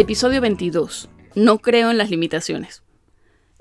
[0.00, 1.10] Episodio 22.
[1.34, 2.82] No creo en las limitaciones.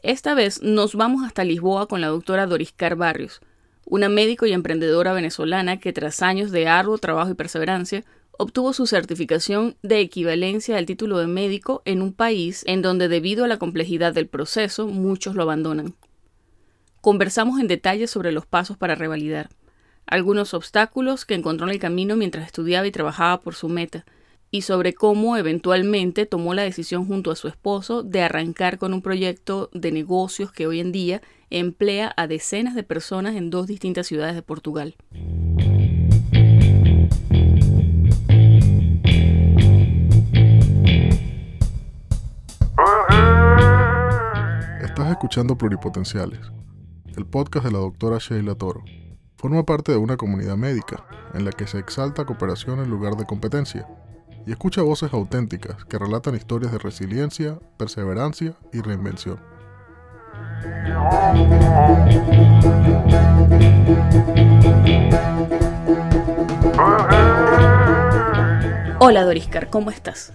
[0.01, 3.41] Esta vez nos vamos hasta Lisboa con la doctora Doriscar Barrios,
[3.85, 8.05] una médico y emprendedora venezolana que tras años de arduo trabajo y perseverancia
[8.37, 13.43] obtuvo su certificación de equivalencia al título de médico en un país en donde debido
[13.43, 15.93] a la complejidad del proceso muchos lo abandonan.
[17.01, 19.49] Conversamos en detalle sobre los pasos para revalidar,
[20.05, 24.05] algunos obstáculos que encontró en el camino mientras estudiaba y trabajaba por su meta,
[24.51, 29.01] y sobre cómo eventualmente tomó la decisión junto a su esposo de arrancar con un
[29.01, 34.07] proyecto de negocios que hoy en día emplea a decenas de personas en dos distintas
[34.07, 34.95] ciudades de Portugal.
[44.81, 46.39] Estás escuchando Pluripotenciales,
[47.15, 48.83] el podcast de la doctora Sheila Toro.
[49.37, 53.25] Forma parte de una comunidad médica en la que se exalta cooperación en lugar de
[53.25, 53.87] competencia
[54.45, 59.39] y escucha voces auténticas que relatan historias de resiliencia, perseverancia y reinvención.
[68.99, 70.33] Hola Doriscar, ¿cómo estás?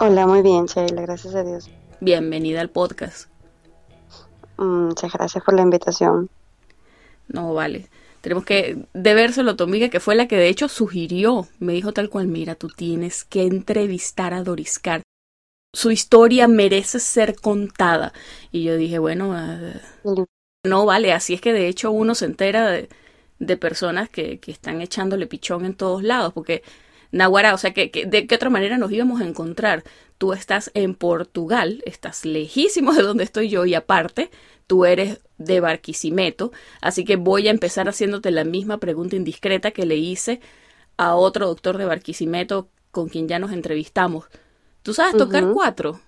[0.00, 1.70] Hola, muy bien, Sheila, gracias a Dios.
[2.00, 3.30] Bienvenida al podcast.
[4.58, 6.28] Mm, muchas gracias por la invitación.
[7.28, 7.88] No, vale.
[8.20, 11.46] Tenemos que debérselo a tu amiga, que fue la que de hecho sugirió.
[11.58, 15.02] Me dijo tal cual, mira, tú tienes que entrevistar a Doriscar.
[15.72, 18.12] Su historia merece ser contada.
[18.50, 19.30] Y yo dije, bueno,
[20.02, 20.24] uh,
[20.64, 22.88] no vale, así es que de hecho uno se entera de,
[23.38, 26.62] de personas que, que, están echándole pichón en todos lados, porque
[27.12, 29.84] Nahuara, o sea, que, que, ¿de qué otra manera nos íbamos a encontrar?
[30.18, 34.30] Tú estás en Portugal, estás lejísimo de donde estoy yo y aparte
[34.66, 39.86] tú eres de Barquisimeto, así que voy a empezar haciéndote la misma pregunta indiscreta que
[39.86, 40.40] le hice
[40.96, 44.26] a otro doctor de Barquisimeto con quien ya nos entrevistamos.
[44.82, 45.54] ¿Tú sabes tocar uh -huh.
[45.54, 46.00] cuatro?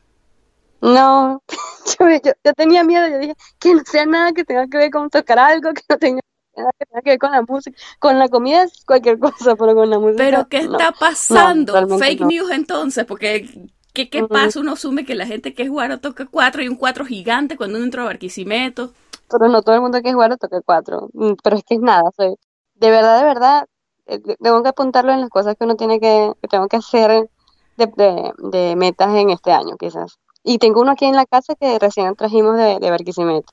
[0.80, 1.42] No,
[1.98, 4.90] yo, yo, yo, tenía miedo, yo dije que no sea nada que tenga que ver
[4.90, 6.20] con tocar algo, que no tenga
[6.56, 9.74] nada que tenga que ver con la música, con la comida es cualquier cosa, pero
[9.74, 10.24] con la música.
[10.24, 11.80] Pero ¿qué no, está pasando?
[11.86, 14.28] No, Fake news entonces, porque ¿Qué, qué uh -huh.
[14.28, 14.60] pasa?
[14.60, 17.76] Uno asume que la gente que es guaro toca cuatro y un cuatro gigante cuando
[17.76, 18.92] uno entra a Barquisimeto.
[19.30, 21.08] Pero no todo el mundo que es guaro toca cuatro.
[21.12, 22.10] Mm, pero es que es nada.
[22.16, 22.36] Soy,
[22.74, 23.66] de verdad, de verdad,
[24.06, 27.28] eh, tengo que apuntarlo en las cosas que uno tiene que, que tengo que hacer
[27.76, 30.18] de, de, de, metas en este año, quizás.
[30.42, 33.50] Y tengo uno aquí en la casa que recién trajimos de, de Barquisimeto.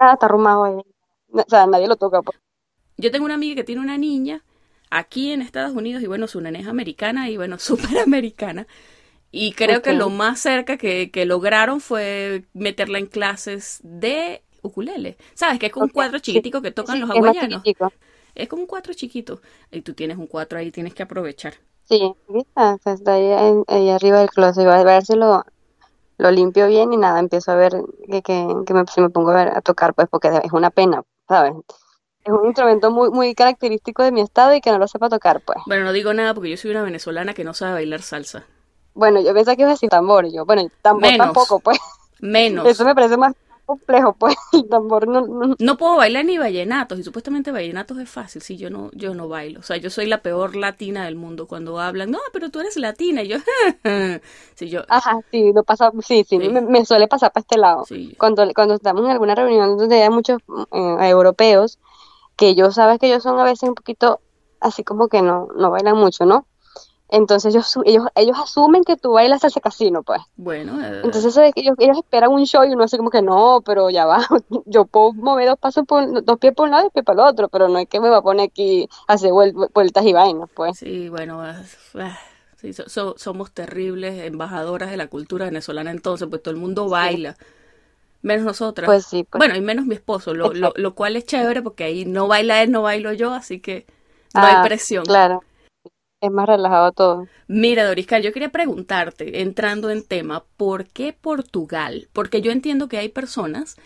[0.00, 0.82] Nada, está arrumado ahí.
[1.32, 2.22] O sea, nadie lo toca.
[2.22, 2.38] Pues.
[2.96, 4.44] Yo tengo una amiga que tiene una niña
[4.90, 8.66] aquí en Estados Unidos y bueno, su nena es americana y bueno, súper americana.
[9.30, 9.92] Y creo okay.
[9.92, 14.42] que lo más cerca que, que, lograron fue meterla en clases de
[15.34, 15.58] ¿Sabes?
[15.58, 15.90] Que es como okay.
[15.90, 17.62] un cuadro chiquitico que tocan sí, los hawaianos.
[17.64, 17.76] Es,
[18.34, 19.40] es, como un cuatro chiquito.
[19.70, 21.54] Y tú tienes un cuatro ahí, tienes que aprovechar.
[21.84, 24.64] Sí, está, está ahí, ahí, arriba del closet.
[24.64, 25.44] Voy a ver si lo,
[26.18, 27.72] lo limpio bien y nada, empiezo a ver
[28.10, 30.70] que, que, que me, si me pongo a, ver, a tocar, pues porque es una
[30.70, 31.54] pena, ¿sabes?
[32.28, 35.40] es un instrumento muy, muy característico de mi estado y que no lo sepa tocar,
[35.40, 35.58] pues.
[35.66, 38.44] Bueno, no digo nada porque yo soy una venezolana que no sabe bailar salsa.
[38.94, 41.26] Bueno, yo pensé que iba a decir tambor, yo, bueno, tambor Menos.
[41.26, 41.78] tampoco, pues.
[42.20, 42.66] Menos.
[42.68, 43.34] Eso me parece más
[43.68, 45.54] complejo, pues, el tambor no, no...
[45.58, 49.28] No puedo bailar ni vallenatos, y supuestamente vallenatos es fácil, sí, yo no, yo no
[49.28, 49.60] bailo.
[49.60, 52.76] O sea, yo soy la peor latina del mundo cuando hablan, no, pero tú eres
[52.78, 53.36] latina, y yo,
[54.54, 54.82] sí, yo...
[54.88, 56.48] Ajá, sí, no pasa, sí, sí, sí.
[56.48, 57.84] Me, me, suele pasar para este lado.
[57.84, 58.16] Sí.
[58.18, 60.38] Cuando, cuando estamos en alguna reunión donde hay muchos
[60.72, 61.78] eh, europeos,
[62.36, 64.20] que yo sabes que ellos son a veces un poquito
[64.60, 66.46] así como que no, no bailan mucho, ¿no?
[67.10, 70.20] Entonces ellos, ellos, ellos asumen que tú bailas salsa casino, pues.
[70.36, 70.78] Bueno.
[70.82, 71.00] Eh...
[71.04, 74.26] Entonces ellos, ellos esperan un show y uno hace como que no, pero ya va.
[74.66, 77.22] Yo puedo mover dos pasos, por, dos pies por un lado y dos pies para
[77.22, 80.12] el otro, pero no es que me va a poner aquí a hacer vueltas y
[80.12, 80.78] vainas, pues.
[80.78, 81.42] Sí, bueno,
[82.56, 86.88] sí, so, so, somos terribles embajadoras de la cultura venezolana entonces, pues todo el mundo
[86.88, 87.32] baila.
[87.32, 87.44] Sí.
[88.20, 88.86] Menos nosotras.
[88.86, 89.24] Pues sí.
[89.24, 89.38] Pues.
[89.38, 92.62] Bueno, y menos mi esposo, lo, lo, lo, cual es chévere porque ahí no baila
[92.62, 93.86] él, no bailo yo, así que
[94.34, 95.04] no ah, hay presión.
[95.04, 95.40] Claro
[96.20, 97.26] es más relajado todo.
[97.46, 102.08] Mira, Dorisca, yo quería preguntarte, entrando en tema, ¿por qué Portugal?
[102.12, 103.76] Porque yo entiendo que hay personas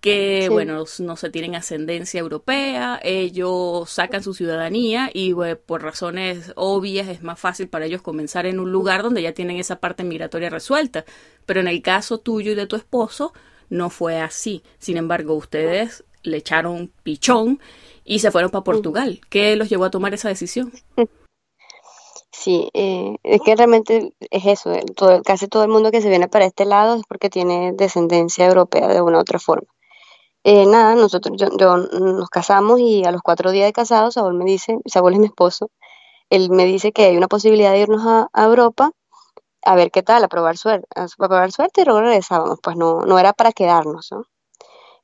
[0.00, 0.48] que, sí.
[0.48, 7.08] bueno, no se tienen ascendencia europea, ellos sacan su ciudadanía y bueno, por razones obvias
[7.08, 10.50] es más fácil para ellos comenzar en un lugar donde ya tienen esa parte migratoria
[10.50, 11.04] resuelta.
[11.46, 13.32] Pero en el caso tuyo y de tu esposo,
[13.70, 14.62] no fue así.
[14.78, 17.60] Sin embargo, ustedes le echaron pichón
[18.04, 19.20] y se fueron para Portugal.
[19.28, 20.72] ¿Qué los llevó a tomar esa decisión?
[22.32, 26.08] Sí, eh, es que realmente es eso, eh, todo, casi todo el mundo que se
[26.08, 29.68] viene para este lado es porque tiene descendencia europea de una u otra forma.
[30.44, 34.34] Eh, nada, nosotros, yo, yo, nos casamos y a los cuatro días de casados, Saúl
[34.34, 35.70] me dice, Saúl es mi esposo,
[36.30, 38.92] él me dice que hay una posibilidad de irnos a, Europa
[39.64, 43.02] a ver qué tal, a probar suerte, a probar suerte y luego regresábamos, pues no,
[43.02, 44.24] no era para quedarnos, ¿no?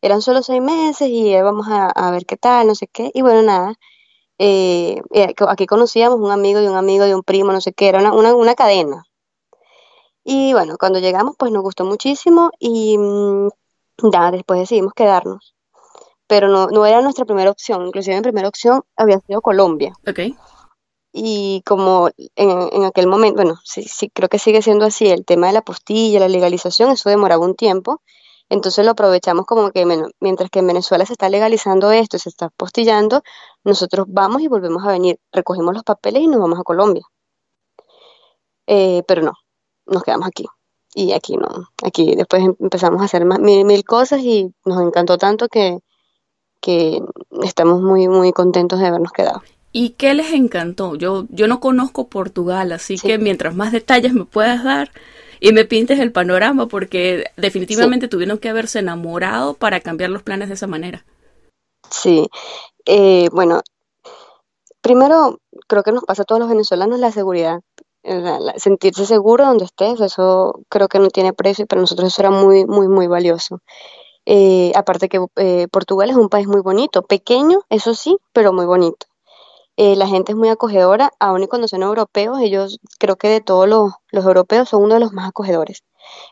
[0.02, 3.22] Eran solo seis meses y íbamos a, a ver qué tal, no sé qué, y
[3.22, 3.74] bueno, nada,
[4.38, 7.88] eh, eh, aquí conocíamos un amigo de un amigo de un primo, no sé qué,
[7.88, 9.04] era una, una, una cadena.
[10.24, 13.48] Y bueno, cuando llegamos, pues nos gustó muchísimo y mm,
[14.12, 15.54] ya después decidimos quedarnos.
[16.26, 19.94] Pero no, no era nuestra primera opción, inclusive mi primera opción había sido Colombia.
[20.06, 20.20] Ok.
[21.12, 25.24] Y como en, en aquel momento, bueno, sí, sí, creo que sigue siendo así, el
[25.24, 28.02] tema de la postilla, la legalización, eso demoraba un tiempo.
[28.50, 32.28] Entonces lo aprovechamos como que bueno, mientras que en Venezuela se está legalizando esto, se
[32.30, 33.22] está postillando,
[33.64, 37.02] nosotros vamos y volvemos a venir, recogemos los papeles y nos vamos a Colombia.
[38.66, 39.32] Eh, pero no,
[39.86, 40.46] nos quedamos aquí.
[40.94, 41.46] Y aquí no,
[41.84, 45.78] aquí después em- empezamos a hacer más, mil, mil cosas y nos encantó tanto que,
[46.60, 47.00] que
[47.42, 49.42] estamos muy, muy contentos de habernos quedado.
[49.70, 50.94] ¿Y qué les encantó?
[50.96, 53.06] Yo, yo no conozco Portugal, así Sí.
[53.06, 54.90] que mientras más detalles me puedas dar
[55.40, 60.48] y me pintes el panorama, porque definitivamente tuvieron que haberse enamorado para cambiar los planes
[60.48, 61.04] de esa manera.
[61.90, 62.28] Sí,
[62.86, 63.62] eh, bueno,
[64.80, 67.60] primero creo que nos pasa a todos los venezolanos la seguridad,
[68.02, 71.80] eh, la- la- sentirse seguro donde estés, eso creo que no tiene precio y para
[71.80, 73.60] nosotros eso era muy, muy, muy valioso.
[74.26, 78.66] Eh, aparte que eh, Portugal es un país muy bonito, pequeño, eso sí, pero muy
[78.66, 79.06] bonito.
[79.80, 83.40] Eh, la gente es muy acogedora, aun y cuando son europeos, ellos creo que de
[83.40, 85.84] todos los, europeos son uno de los más acogedores.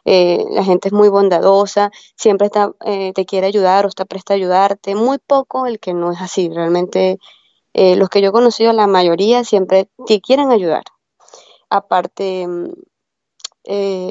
[0.04, 4.34] Eh, la gente es muy bondadosa, siempre está, eh, te quiere ayudar o está presta
[4.34, 6.50] a ayudarte, muy poco el que no es así.
[6.50, 7.18] Realmente
[7.74, 10.84] los que yo he conocido, la mayoría siempre te quieren ayudar.
[11.70, 12.72] Aparte, mm,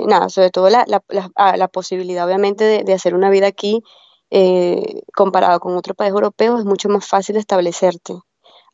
[0.08, 3.84] nada, sobre todo la, la, la- ah, posibilidad obviamente de, hacer una vida aquí
[5.16, 8.14] comparado con otro país europeo es mucho más fácil establecerte.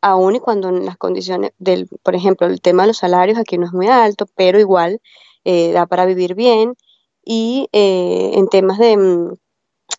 [0.01, 3.57] Aún y cuando en las condiciones del, por ejemplo, el tema de los salarios aquí
[3.57, 4.99] no es muy alto, pero igual
[5.45, 6.75] eh, da para vivir bien
[7.23, 9.35] y eh, en temas de, mm,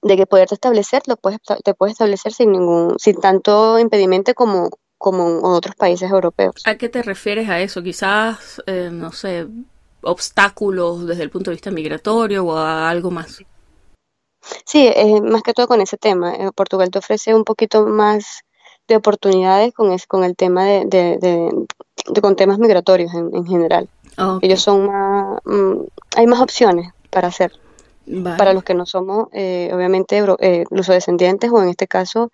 [0.02, 4.70] de que poderte establecer, lo puedes, te puedes establecer sin ningún, sin tanto impedimento como,
[4.98, 6.62] como en otros países europeos.
[6.64, 7.82] ¿A qué te refieres a eso?
[7.82, 9.46] Quizás, eh, no sé,
[10.02, 13.42] obstáculos desde el punto de vista migratorio o a algo más.
[14.66, 16.34] Sí, eh, más que todo con ese tema.
[16.34, 18.42] Eh, Portugal te ofrece un poquito más
[18.92, 21.50] de oportunidades con, es- con el tema de, de- de-
[22.12, 23.88] de- con temas migratorios en, en general.
[24.42, 25.72] Ellos son más, mm,
[26.16, 27.52] hay más opciones para hacer.
[28.36, 32.30] Para los que no somos, eh, obviamente, eh, descendientes o en este caso,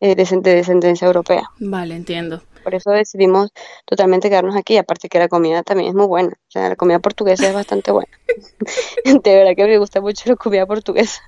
[0.00, 1.50] eh, descend- de descendencia europea.
[1.58, 2.42] vale, entiendo.
[2.66, 3.52] Por eso decidimos
[3.84, 6.30] totalmente quedarnos aquí, aparte que la comida también es muy buena.
[6.30, 8.10] O sea, la comida portuguesa es bastante buena.
[9.22, 11.22] De verdad que me gusta mucho la comida portuguesa.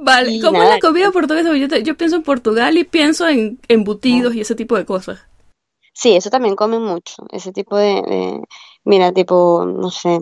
[0.00, 1.56] Vale, Y ¿cómo es la comida portuguesa?
[1.56, 5.20] Yo, te- yo pienso en Portugal y pienso en embutidos y ese tipo de cosas.
[5.92, 8.42] Sí, eso también comen mucho, ese tipo de, de-
[8.82, 10.18] mira, tipo, no sé,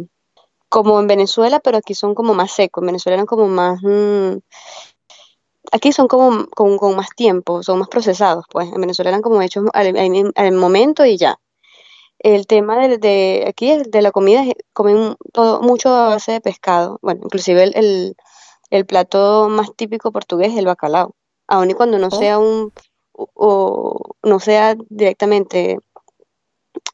[0.68, 4.36] como en Venezuela, pero aquí son como más secos, en Venezuela eran como más, mm,
[5.76, 9.42] aquí son como con, con más tiempo, son más procesados, pues, en Venezuela eran como
[9.42, 11.38] hechos al, al- al momento y ya.
[12.18, 16.40] El tema de, de aquí de la comida, es- comen todo, mucho a base de
[16.40, 18.16] pescado, bueno, inclusive el, el,
[18.70, 21.14] el plato más típico portugués es el bacalao,
[21.48, 22.72] aun y cuando no Oh, sea un,
[23.12, 25.78] o, o no sea directamente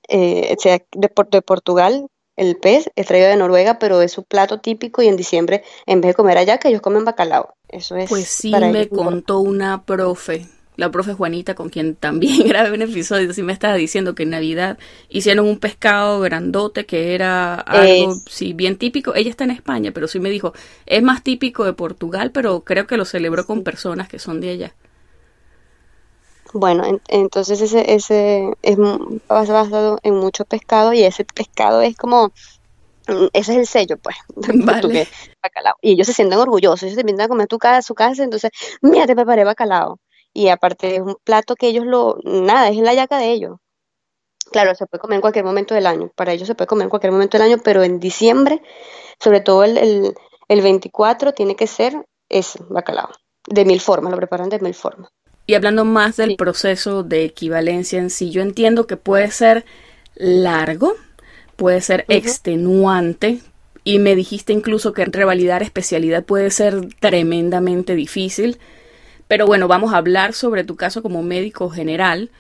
[0.09, 4.61] eh, sea de, de Portugal, el pez es traído de Noruega, pero es su plato
[4.61, 7.55] típico y en diciembre, en vez de comer allá, que ellos comen bacalao.
[7.71, 12.45] Eso pues es sí para me contó una profe, la profe Juanita, con quien también
[12.49, 17.15] grabé un episodio, sí me estaba diciendo que en Navidad hicieron un pescado grandote que
[17.15, 19.15] era algo, Es, sí, bien típico.
[19.15, 20.53] Ella está en España, pero sí me dijo,
[20.87, 24.51] es más típico de Portugal, pero creo que lo celebró con personas que son de
[24.51, 24.75] allá.
[26.53, 28.77] bueno, en- entonces ese, ese es
[29.29, 32.33] basado en mucho pescado y ese pescado es como,
[33.33, 34.17] ese es el sello, pues,
[34.55, 34.65] Vale.
[34.65, 35.09] portugués,
[35.43, 35.75] bacalao.
[35.83, 38.51] Y ellos se sienten orgullosos, ellos se vienen a comer tu casa, su casa, entonces,
[38.83, 39.99] mira, te preparé bacalao.
[40.33, 43.59] Y aparte es un plato que ellos lo, nada, es la yaca de ellos.
[44.53, 46.11] Claro, se puede comer en cualquier momento del año.
[46.17, 48.63] Para ellos se puede comer en cualquier momento del año, pero en diciembre,
[49.21, 50.15] sobre todo el, el,
[50.49, 53.11] el 24, tiene que ser ese bacalao.
[53.47, 55.11] De mil formas, lo preparan de mil formas.
[55.47, 56.37] Y hablando más del Sí.
[56.37, 59.65] proceso de equivalencia en sí, yo entiendo que puede ser
[60.15, 60.95] largo,
[61.61, 63.41] puede ser extenuante,
[63.85, 68.59] y me dijiste incluso que revalidar especialidad puede ser tremendamente difícil.
[69.29, 72.31] Pero bueno, vamos a hablar sobre tu caso como médico general.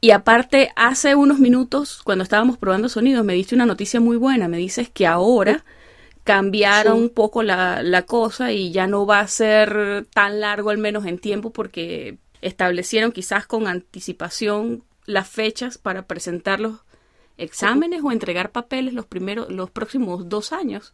[0.00, 4.48] Y aparte, hace unos minutos, cuando estábamos probando sonidos, me diste una noticia muy buena.
[4.48, 5.62] Me dices que ahora
[6.24, 10.70] cambiaron Sí, un poco la, la cosa y ya no va a ser tan largo,
[10.70, 16.80] al menos en tiempo, porque establecieron quizás con anticipación las fechas para presentarlos
[17.40, 20.92] exámenes o entregar papeles los primeros, los próximos dos años.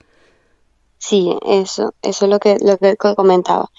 [0.98, 3.70] Sí, eso, eso es lo que, lo que comentaba.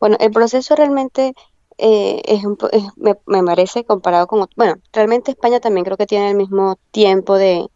[0.00, 1.34] Bueno, el proceso realmente
[1.78, 2.58] eh, es, un,
[2.96, 7.36] me, me, parece comparado con, bueno, realmente España también creo que tiene el mismo tiempo
[7.36, 7.66] de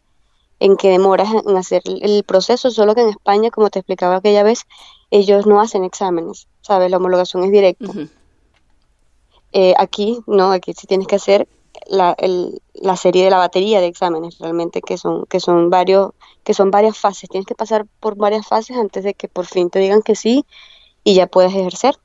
[0.61, 4.43] en que demoras en hacer el proceso, solo que en España, como te explicaba aquella
[4.43, 4.67] vez,
[5.09, 6.91] ellos no hacen exámenes, ¿sabes?
[6.91, 7.91] La homologación es directa.
[9.53, 11.47] Eh, aquí, no, aquí sí tienes que hacer
[11.91, 16.11] la, el, la serie de la batería de exámenes, realmente que son, que son varios,
[16.43, 17.29] que son varias fases.
[17.29, 20.45] Tienes que pasar por varias fases antes de que por fin te digan que sí
[21.03, 21.95] y ya puedes ejercer.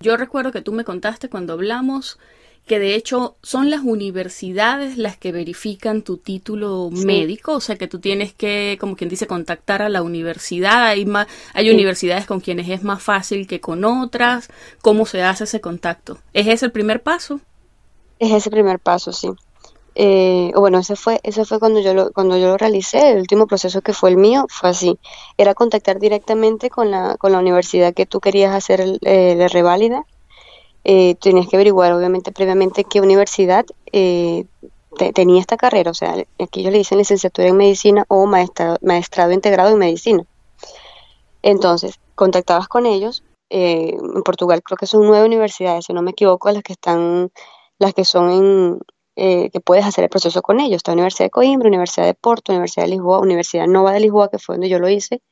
[0.00, 2.18] Yo recuerdo que tú me contaste cuando hablamos
[2.66, 7.88] que de hecho son las universidades las que verifican tu título médico, o sea que
[7.88, 10.86] tú tienes que, como quien dice, contactar a la universidad.
[10.86, 14.48] Hay, más, hay universidades con quienes es más fácil que con otras.
[14.80, 16.18] ¿Cómo se hace ese contacto?
[16.32, 17.40] ¿Es ese el primer paso?
[18.18, 19.30] Es ese primer paso, sí.
[19.96, 23.46] Eh, bueno, ese fue, ese fue cuando yo lo, cuando yo lo realicé, el último
[23.46, 24.98] proceso que fue el mío, fue así.
[25.36, 30.04] Era contactar directamente con la, con la universidad que tú querías hacer el, la reválida
[30.84, 34.44] eh, tenías que averiguar obviamente previamente qué universidad eh,
[35.14, 39.70] tenía esta carrera, o sea, aquí ellos le dicen licenciatura en medicina o maestrado integrado
[39.70, 40.24] en medicina.
[41.42, 46.12] Entonces, contactabas con ellos, eh, en Portugal creo que son nueve universidades, si no me
[46.12, 47.32] equivoco, las que están,
[47.78, 48.78] las que son en,
[49.16, 50.78] eh, que puedes hacer el proceso con ellos.
[50.78, 54.38] Está Universidad de Coimbra, Universidad de Porto, Universidad de Lisboa, Universidad Nova de Lisboa, que
[54.38, 55.22] fue donde yo lo hice,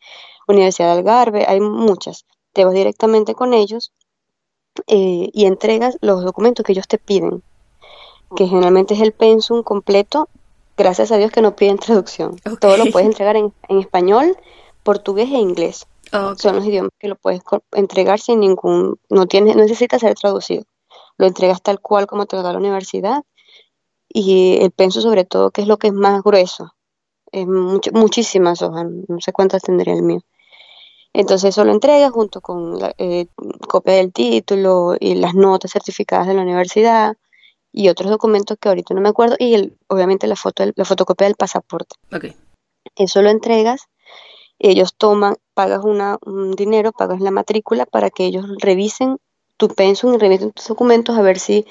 [0.46, 2.24] Universidad de Algarve, hay muchas.
[2.52, 3.92] Te vas directamente con ellos
[4.86, 7.42] eh, y entregas los documentos que ellos te piden,
[8.36, 10.28] que generalmente es el pensum completo,
[10.76, 12.36] gracias a Dios que no piden traducción.
[12.60, 14.36] Todo lo puedes entregar en, español,
[14.84, 15.86] portugués e inglés.
[16.36, 17.40] Son los idiomas que lo puedes
[17.72, 20.64] entregar sin ningún, no tienes, no necesita ser traducido.
[21.16, 23.22] Lo entregas tal cual como te lo da la universidad
[24.08, 26.74] y el pensum sobre todo, que es lo que es más grueso.
[27.30, 30.20] Es muchísimas hojas, no sé cuántas tendría el mío.
[31.14, 33.26] Entonces eso lo entrega junto con la eh,
[33.68, 37.16] copia del título y las notas certificadas de la universidad
[37.70, 41.26] y otros documentos que ahorita no me acuerdo y el, obviamente la foto la fotocopia
[41.26, 41.96] del pasaporte.
[42.14, 42.34] Okay.
[42.96, 43.88] Eso lo entregas,
[44.58, 49.18] ellos toman, pagas una, un dinero, pagas la matrícula para que ellos revisen
[49.62, 51.64] tu pensum y revisen tus documentos a ver si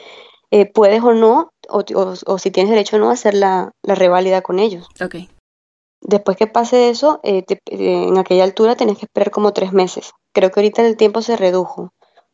[0.50, 1.84] eh, puedes o no, o,
[2.26, 4.88] o, si tienes derecho o no a hacer la, la reválida con ellos.
[5.04, 5.30] Okay.
[6.00, 7.58] Después que pase eso, eh, eh,
[8.08, 10.14] en aquella altura tenés que esperar como tres meses.
[10.34, 11.92] Creo que ahorita el tiempo se redujo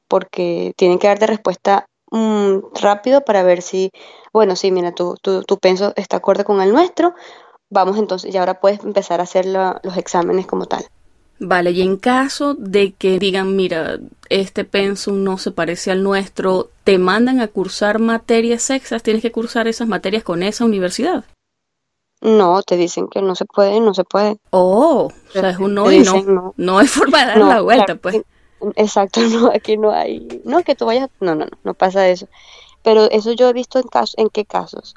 [0.07, 3.89] porque tienen que darte respuesta mm, rápido para ver si,
[4.31, 7.15] bueno, sí, mira, tu, tu, tu penso está acorde con el nuestro,
[7.71, 10.85] vamos entonces, y ahora puedes empezar a hacer los exámenes como tal.
[11.39, 16.69] Vale, y en caso de que digan, mira, este pensum no se parece al nuestro,
[16.83, 19.03] ¿te mandan a cursar materias extras?
[19.03, 21.25] ¿Tienes que cursar esas materias con esa universidad?
[22.21, 24.37] No, te dicen que no se puede, no se puede.
[24.49, 26.53] Oh, o sea, es un no y no.
[26.57, 26.79] no.
[26.79, 28.21] hay forma de dar la vuelta, pues.
[28.75, 30.41] Exacto, no, aquí no hay.
[30.43, 31.09] No, que tú vayas.
[31.19, 32.27] No, no, no, no pasa eso.
[32.81, 34.95] Pero eso yo he visto en casos, ¿en qué casos?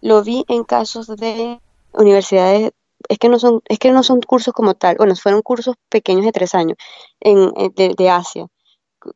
[0.00, 1.60] Lo vi en casos de
[1.92, 2.72] universidades,
[3.08, 6.24] es que no son, es que no son cursos como tal, bueno, fueron cursos pequeños
[6.24, 6.76] de tres años
[7.20, 8.46] en, de, de Asia.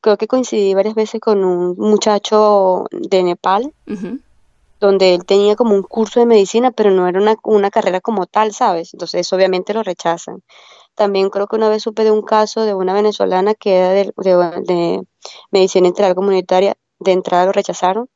[0.00, 3.73] Creo que coincidí varias veces con un muchacho de Nepal,
[4.80, 8.26] donde él tenía como un curso de medicina, pero no era una, una carrera como
[8.26, 8.92] tal, ¿sabes?
[8.92, 10.42] Entonces eso obviamente lo rechazan.
[10.95, 14.12] También creo que una vez supe de un caso de una venezolana que era de,
[14.14, 15.02] de,
[15.50, 18.09] medicina integral comunitaria, de entrada lo rechazaron.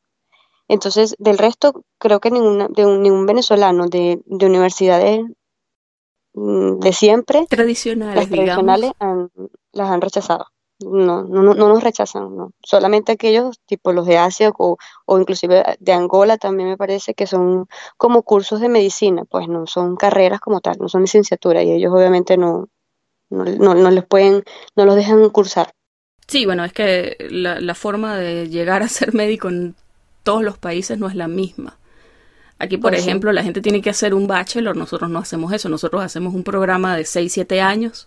[0.68, 5.20] Entonces, del resto, creo que ninguna, de un, ningún venezolano de, de universidades
[6.34, 8.92] de siempre, tradicionales, las tradicionales
[9.72, 10.46] las han rechazado
[10.84, 12.52] no, no, no nos rechazan, no.
[12.62, 17.26] Solamente aquellos, tipo los de Asia o, o inclusive de Angola también me parece que
[17.26, 21.72] son como cursos de medicina, pues no son carreras como tal, no son licenciatura y
[21.72, 22.68] ellos obviamente no,
[23.30, 24.44] no, no, les pueden,
[24.76, 25.72] no los dejan cursar.
[26.26, 29.74] Sí, bueno, es que la, la forma de llegar a ser médico en
[30.22, 31.78] todos los países no es la misma.
[32.62, 35.68] Aquí, por pues ejemplo, la gente tiene que hacer un bachelor, nosotros no hacemos eso,
[35.68, 38.06] nosotros hacemos un programa de 6, 7 años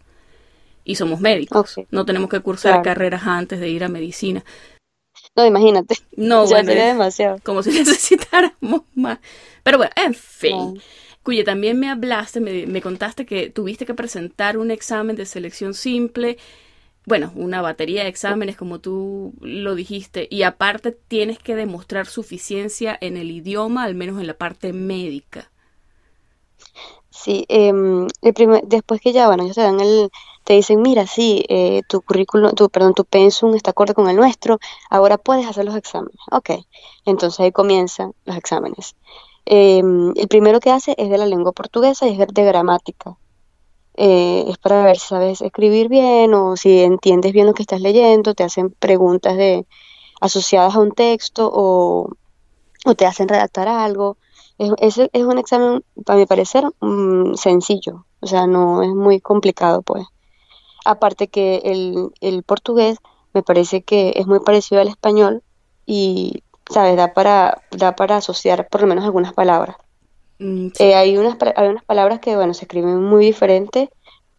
[0.85, 1.75] y somos médicos.
[1.91, 4.45] No tenemos que cursar carreras antes de ir a medicina.
[5.35, 5.95] No, imagínate.
[6.15, 7.38] No, ya sería demasiado.
[7.43, 9.19] Como si necesitáramos más.
[9.62, 10.81] Pero bueno, en fin.
[11.21, 15.74] Cuya también me hablaste, me, me contaste que tuviste que presentar un examen de selección
[15.74, 16.38] simple
[17.05, 22.97] bueno, una batería de exámenes como tú lo dijiste, y aparte tienes que demostrar suficiencia
[23.00, 25.51] en el idioma, al menos en la parte médica.
[27.09, 27.71] Sí, eh,
[28.21, 30.09] el después que ya, bueno, ellos te dan el,
[30.43, 34.15] te dicen, mira, sí, eh, tu currículum, tu, perdón, tu pensum está acorde con el
[34.15, 34.59] nuestro,
[34.89, 36.19] ahora puedes hacer los exámenes.
[36.31, 36.51] Ok,
[37.05, 38.95] entonces ahí comienzan los exámenes.
[39.45, 43.17] Em, el primero que hace es de la lengua portuguesa y es de gramática.
[43.97, 47.81] Eh, es para ver si sabes escribir bien o si entiendes bien lo que estás
[47.81, 49.65] leyendo, te hacen preguntas de,
[50.21, 52.09] asociadas a un texto o,
[52.97, 54.17] te hacen redactar algo.
[54.57, 59.81] Es, es, un examen, para mi parecer, mm, sencillo, o sea, no es muy complicado,
[59.81, 60.05] pues.
[60.85, 62.99] Aparte que el, el portugués
[63.33, 65.43] me parece que es muy parecido al español
[65.85, 66.95] y, ¿sabes?
[66.95, 69.77] Da para, da para asociar por lo menos algunas palabras.
[70.39, 73.89] Mm, eh, hay, unas, hay unas palabras que, bueno, se escriben muy diferente,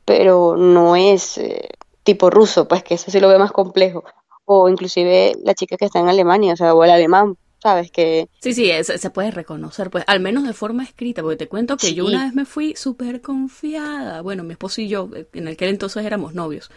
[0.04, 1.68] pero no es eh,
[2.02, 4.04] tipo ruso, pues que eso sí lo veo más complejo.
[4.44, 7.90] O inclusive la chica que está en Alemania, o sea, o el alemán, ¿sabes?
[7.90, 8.28] Que...
[8.40, 11.94] Sí, sí, se puede reconocer, pues, al menos de forma escrita, porque te cuento que
[11.94, 16.04] yo una vez me fui súper confiada, bueno, mi esposo y yo, en aquel entonces
[16.04, 16.70] éramos novios,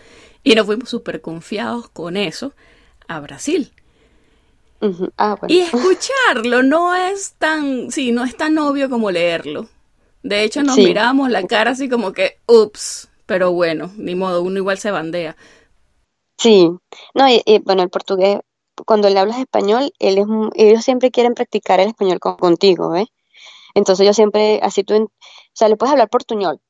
[0.43, 2.53] y nos fuimos súper confiados con eso
[3.07, 3.71] a Brasil.
[5.17, 9.67] Ah, y escucharlo no es tan, sí, no es tan obvio como leerlo.
[10.24, 14.57] De hecho, nos miramos la cara así como que, ups, pero bueno, ni modo, uno
[14.57, 15.36] igual se bandea.
[16.38, 16.71] Sí,
[17.13, 18.39] no, y, bueno, el portugués,
[18.86, 23.07] cuando le hablas español, él es, ellos siempre quieren practicar el español contigo, ¿ves?
[23.75, 25.09] Entonces yo siempre, así tú, o
[25.53, 26.62] sea, le puedes hablar portuñol,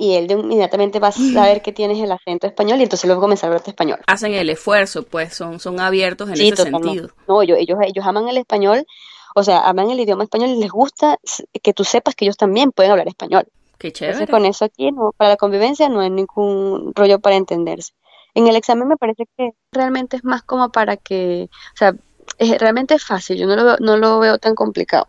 [0.00, 3.44] y él inmediatamente va a saber que tienes el acento español y entonces luego comenzar
[3.44, 3.98] a hablarte español.
[4.06, 7.10] Hacen el esfuerzo, pues son, son abiertos en ese sentido.
[7.28, 8.86] No, ellos, ellos aman el español,
[9.34, 11.18] o sea, aman el idioma español y les gusta
[11.62, 13.44] que tú sepas que ellos también pueden hablar español.
[13.76, 14.14] Qué chévere.
[14.14, 17.92] Entonces con eso aquí, no, para la convivencia no hay ningún rollo para entenderse.
[18.32, 21.94] En el examen me parece que realmente es más como para que, o sea,
[22.38, 25.04] es, realmente es fácil, yo no lo, veo, no lo veo tan complicado.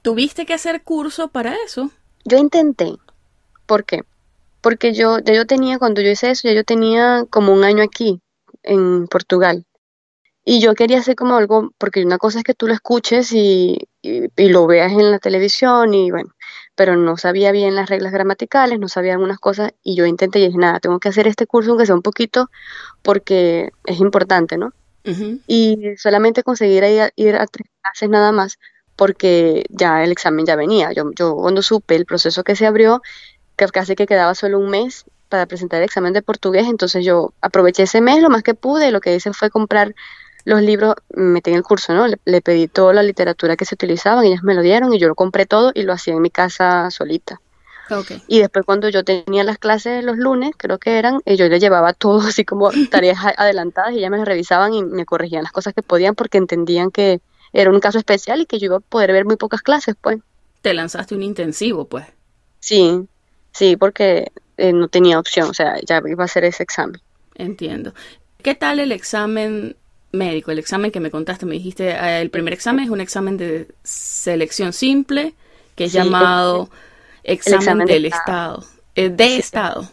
[0.00, 1.90] ¿Tuviste que hacer curso para eso?
[2.24, 2.94] Yo intenté.
[3.66, 4.02] ¿Por qué?
[4.64, 7.82] Porque yo, ya yo tenía, cuando yo hice eso, ya yo tenía como un año
[7.82, 8.22] aquí,
[8.62, 9.66] en Portugal.
[10.42, 13.76] Y yo quería hacer como algo, porque una cosa es que tú lo escuches y,
[14.00, 16.30] y, lo veas en la televisión y bueno,
[16.74, 20.46] pero no sabía bien las reglas gramaticales, no sabía algunas cosas y yo intenté y
[20.46, 22.50] dije, nada, tengo que hacer este curso aunque sea un poquito
[23.02, 24.72] porque es importante, ¿no?
[25.46, 28.58] Y solamente conseguir ir a, ir a tres clases nada más
[28.96, 30.92] porque ya el examen ya venía.
[30.92, 33.02] Yo, yo cuando supe el proceso que se abrió,
[33.56, 37.32] que casi que quedaba solo un mes para presentar el examen de portugués, entonces yo
[37.40, 39.94] aproveché ese mes lo más que pude y lo que hice fue comprar
[40.44, 42.06] los libros, metí en el curso, ¿no?
[42.06, 45.14] Le, pedí toda la literatura que se utilizaban, ellas me lo dieron y yo lo
[45.14, 47.40] compré todo y lo hacía en mi casa solita.
[48.28, 51.60] Y después cuando yo tenía las clases los lunes, creo que eran, eh, yo le
[51.60, 55.52] llevaba todo así como tareas adelantadas y ellas me las revisaban y me corregían las
[55.52, 57.20] cosas que podían porque entendían que
[57.52, 60.18] era un caso especial y que yo iba a poder ver muy pocas clases, pues.
[60.60, 62.06] Te lanzaste un intensivo, pues.
[62.58, 63.06] Sí,
[63.54, 67.00] Sí, porque eh, no tenía opción, o sea, ya iba a hacer ese examen.
[67.36, 67.94] Entiendo.
[68.42, 69.76] ¿Qué tal el examen
[70.12, 70.50] médico?
[70.50, 73.68] El examen que me contaste, me dijiste, eh, el primer examen es un examen de
[73.84, 75.34] selección simple,
[75.76, 76.68] que es llamado
[77.22, 78.64] examen, del Estado.
[78.96, 79.88] Eh, de Estado.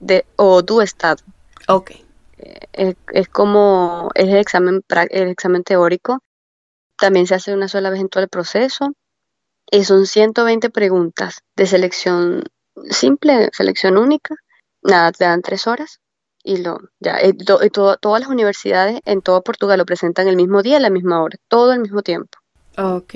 [0.00, 1.22] De, o tu Estado.
[1.68, 1.92] Ok.
[2.72, 6.20] Es, es, como, es el examen, el examen teórico.
[6.96, 8.94] También se hace una sola vez en todo el proceso.
[9.70, 12.44] Y son 120 preguntas de selección
[12.90, 14.34] simple, selección única,
[14.82, 16.00] nada, te dan tres horas
[16.42, 20.76] y lo ya eh, todas las universidades en todo Portugal lo presentan el mismo día,
[20.76, 22.38] a la misma hora, todo al mismo tiempo.
[22.76, 23.14] Ok.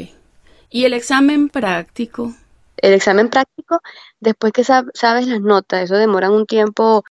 [0.70, 2.32] ¿Y el examen práctico?
[2.76, 3.80] El examen práctico,
[4.20, 7.04] después que sabes las notas, eso demora un tiempo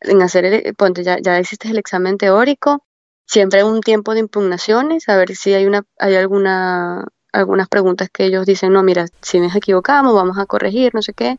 [0.00, 2.84] en hacer, el, ponte, ya, ya hiciste el examen teórico,
[3.26, 8.08] siempre hay un tiempo de impugnaciones, a ver si hay una, hay alguna, algunas preguntas
[8.12, 11.38] que ellos dicen, no, mira, si nos equivocamos, vamos a corregir, no sé qué.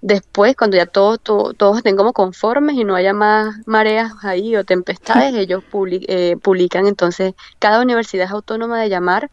[0.00, 4.64] Después, cuando ya todo, todos estén como conformes y no haya más mareas ahí o
[4.64, 5.64] tempestades, ellos
[6.08, 9.30] eh, publican entonces, cada universidad es autónoma de llamar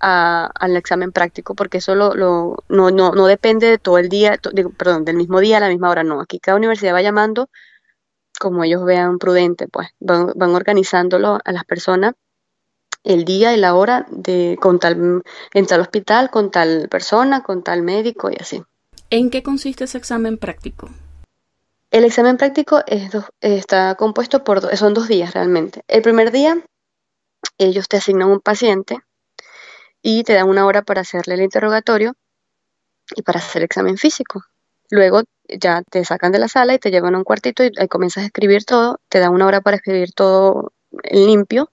[0.00, 4.38] al examen práctico, porque eso lo, no, no, no, depende de todo el día,
[4.76, 6.20] perdón, del mismo día a la misma hora, no.
[6.20, 7.48] Aquí cada universidad va llamando
[8.38, 12.14] como ellos vean prudente, pues van, van organizándolo a las personas
[13.04, 17.62] el día y la hora de con tal, en tal hospital, con tal persona, con
[17.62, 18.62] tal médico y así.
[19.16, 20.90] ¿En qué consiste ese examen práctico?
[21.92, 22.82] El examen práctico
[23.40, 25.82] está compuesto por, son dos días realmente.
[25.86, 26.60] El primer día,
[27.56, 28.98] ellos te asignan un paciente
[30.02, 32.14] y te dan una hora para hacerle el interrogatorio
[33.14, 34.42] y para hacer el examen físico.
[34.90, 37.86] Luego ya te sacan de la sala y te llevan a un cuartito y ahí
[37.86, 40.72] comienzas a escribir todo, te dan una hora para escribir todo
[41.04, 41.70] en limpio.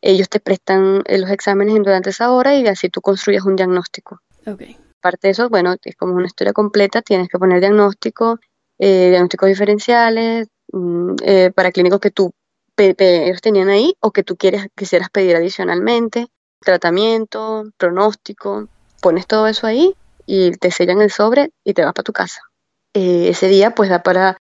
[0.00, 4.22] Ellos te prestan los exámenes durante esa hora y así tú construyes un diagnóstico.
[4.46, 8.38] Okay aparte de eso, bueno, es como una historia completa, tienes que poner diagnóstico,
[8.78, 12.32] eh, diagnósticos diferenciales, mm, eh, para clínicos que tú
[12.76, 16.26] ellos tenían ahí o que tú quieres, quisieras pedir adicionalmente,
[16.60, 18.66] tratamiento, pronóstico,
[19.00, 19.94] pones todo eso ahí
[20.26, 22.40] y te sellan el sobre y te vas para tu casa.
[22.94, 24.38] Eh, ese día pues da para,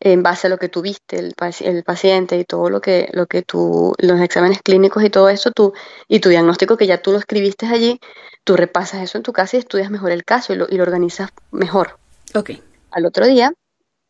[0.00, 3.42] en base a lo que tuviste, el, el paciente y todo lo que, lo que
[3.42, 5.74] tú, los exámenes clínicos y todo eso, tú,
[6.08, 8.00] y tu diagnóstico que ya tú lo escribiste allí,
[8.44, 10.82] tú repasas eso en tu casa y estudias mejor el caso y lo, y lo
[10.82, 11.98] organizas mejor.
[12.34, 12.52] Ok.
[12.90, 13.52] Al otro día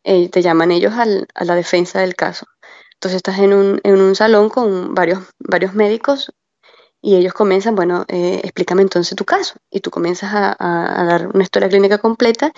[0.03, 2.45] eh, te llaman ellos al, a la defensa del caso.
[2.93, 6.31] Entonces estás en un, en un salón con varios, varios médicos
[7.01, 9.55] y ellos comienzan, bueno, eh, explícame entonces tu caso.
[9.71, 12.51] Y tú comienzas a, a, dar una historia clínica completa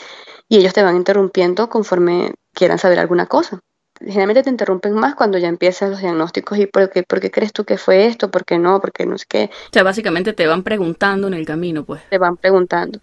[0.50, 3.60] y ellos te van interrumpiendo conforme quieran saber alguna cosa.
[4.00, 7.54] Generalmente te interrumpen más cuando ya empiezan los diagnósticos y por qué, por qué crees
[7.54, 9.50] tú que fue esto, por qué no, por qué no sé qué.
[9.54, 12.02] O sea, básicamente te van preguntando en el camino, pues.
[12.10, 13.00] Te van preguntando.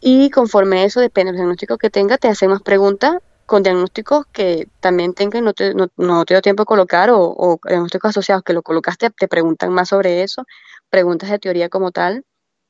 [0.00, 3.16] Y conforme eso, depende del diagnóstico que tenga, te hacen más preguntas
[3.50, 7.58] con diagnósticos que también tengan, no te, no, no te dio tiempo de colocar, o,
[7.66, 10.46] diagnósticos asociados que lo colocaste, te preguntan más sobre eso,
[10.88, 12.24] preguntas de teoría como tal,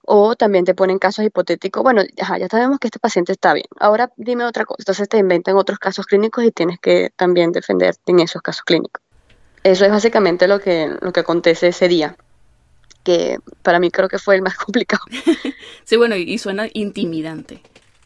[0.06, 3.66] o también te ponen casos hipotéticos, bueno, ya, ya sabemos que este paciente está bien,
[3.78, 8.00] ahora dime otra cosa, entonces te inventan otros casos clínicos y tienes que también defenderte
[8.06, 9.02] en esos casos clínicos.
[9.62, 12.16] Eso es básicamente lo que, lo que acontece ese día
[13.04, 15.02] que para mí creo que fue el más complicado.
[15.84, 17.60] sí, bueno, y, suena intimidante.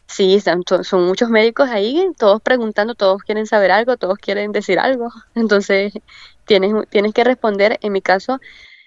[0.07, 4.79] Sí, son, son, muchos médicos ahí, todos preguntando, todos quieren saber algo, todos quieren decir
[4.79, 5.09] algo.
[5.35, 5.93] Entonces,
[6.45, 7.79] tienes, tienes que responder.
[7.81, 8.39] En mi caso,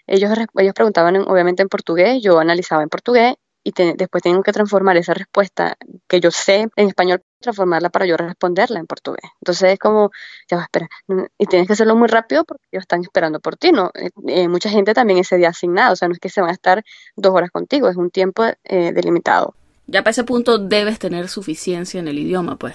[0.07, 4.97] ellos, ellos preguntaban obviamente en portugués, yo analizaba en portugués y después tengo que transformar
[4.97, 5.77] esa respuesta
[6.07, 9.31] que yo sé en español, transformarla para yo responderla en portugués.
[9.41, 10.11] Entonces es como,
[10.51, 10.89] ya va, espera,
[11.39, 13.91] y tienes que hacerlo muy rápido porque ellos están esperando por ti, ¿no?
[13.95, 16.51] Eh, eh, mucha gente también ese día asignado, o sea, no es que se van
[16.51, 16.83] a estar
[17.17, 19.55] dos horas contigo, es un tiempo eh, delimitado.
[19.89, 22.75] Ya para ese punto debes tener suficiencia en el idioma, pues.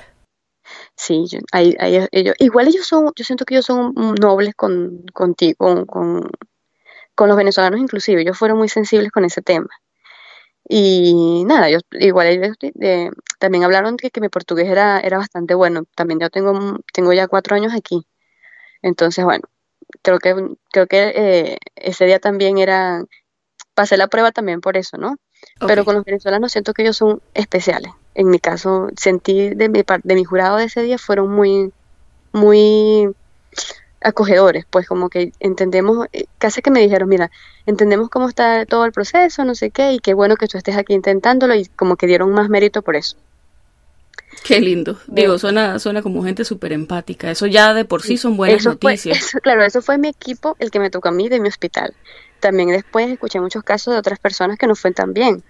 [0.96, 5.04] Sí, yo, hay, hay, ellos, igual ellos son, yo siento que ellos son nobles con,
[5.14, 6.32] contigo, con, con,
[7.16, 9.70] con los venezolanos inclusive, ellos fueron muy sensibles con ese tema.
[10.68, 15.56] Y nada, yo igual ellos eh, también hablaron de que mi portugués era, era bastante
[15.56, 15.84] bueno.
[15.96, 18.08] También yo tengo, tengo ya cuatro años aquí.
[18.82, 19.44] Entonces, bueno,
[20.04, 20.36] creo que,
[20.72, 23.06] creo que eh, ese día también era,
[23.76, 25.18] pasé la prueba también por eso, ¿no?
[25.64, 25.68] Okay.
[25.68, 27.92] Pero con los venezolanos siento que ellos son especiales.
[28.16, 31.72] En mi caso, sentí de mi, de mi jurado de ese día fueron muy,
[32.32, 33.10] muy
[34.02, 37.32] acogedores, pues como que entendemos, eh, casi que me dijeron, mira,
[37.66, 40.76] entendemos cómo está todo el proceso, no sé qué, y qué bueno que tú estés
[40.76, 43.16] aquí intentándolo, y como que dieron más mérito por eso.
[44.44, 45.00] Qué lindo.
[45.08, 47.32] Digo, suena, suena como gente súper empática.
[47.32, 49.18] Eso ya de por sí son buenas eso noticias.
[49.18, 51.48] Fue, eso, claro, eso fue mi equipo, el que me tocó a mí de mi
[51.48, 51.94] hospital.
[52.44, 55.42] También después escuché muchos casos de otras personas que no fue tan bien.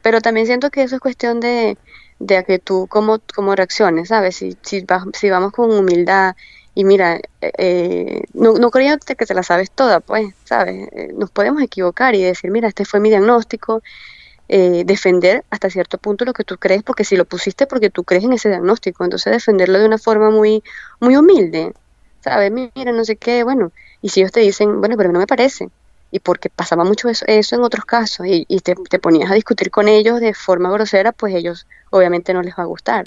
[0.00, 1.76] Pero también siento que eso es cuestión de,
[2.18, 4.36] de a que tú cómo, cómo reacciones, ¿sabes?
[4.36, 6.34] Si, si, si vamos con humildad
[6.74, 10.88] y mira, eh, no, no creo que te la sabes toda, pues, ¿sabes?
[10.92, 13.82] Eh, nos podemos equivocar y decir, mira, este fue mi diagnóstico,
[14.48, 18.04] eh, defender hasta cierto punto lo que tú crees, porque si lo pusiste porque tú
[18.04, 20.62] crees en ese diagnóstico, entonces defenderlo de una forma muy,
[21.00, 21.74] muy humilde,
[22.20, 22.50] ¿sabes?
[22.50, 25.68] Mira, no sé qué, bueno, y si ellos te dicen, bueno, pero no me parece,
[26.10, 29.34] y porque pasaba mucho eso, eso en otros casos, y, y te, te ponías a
[29.34, 33.06] discutir con ellos de forma grosera, pues ellos obviamente no les va a gustar.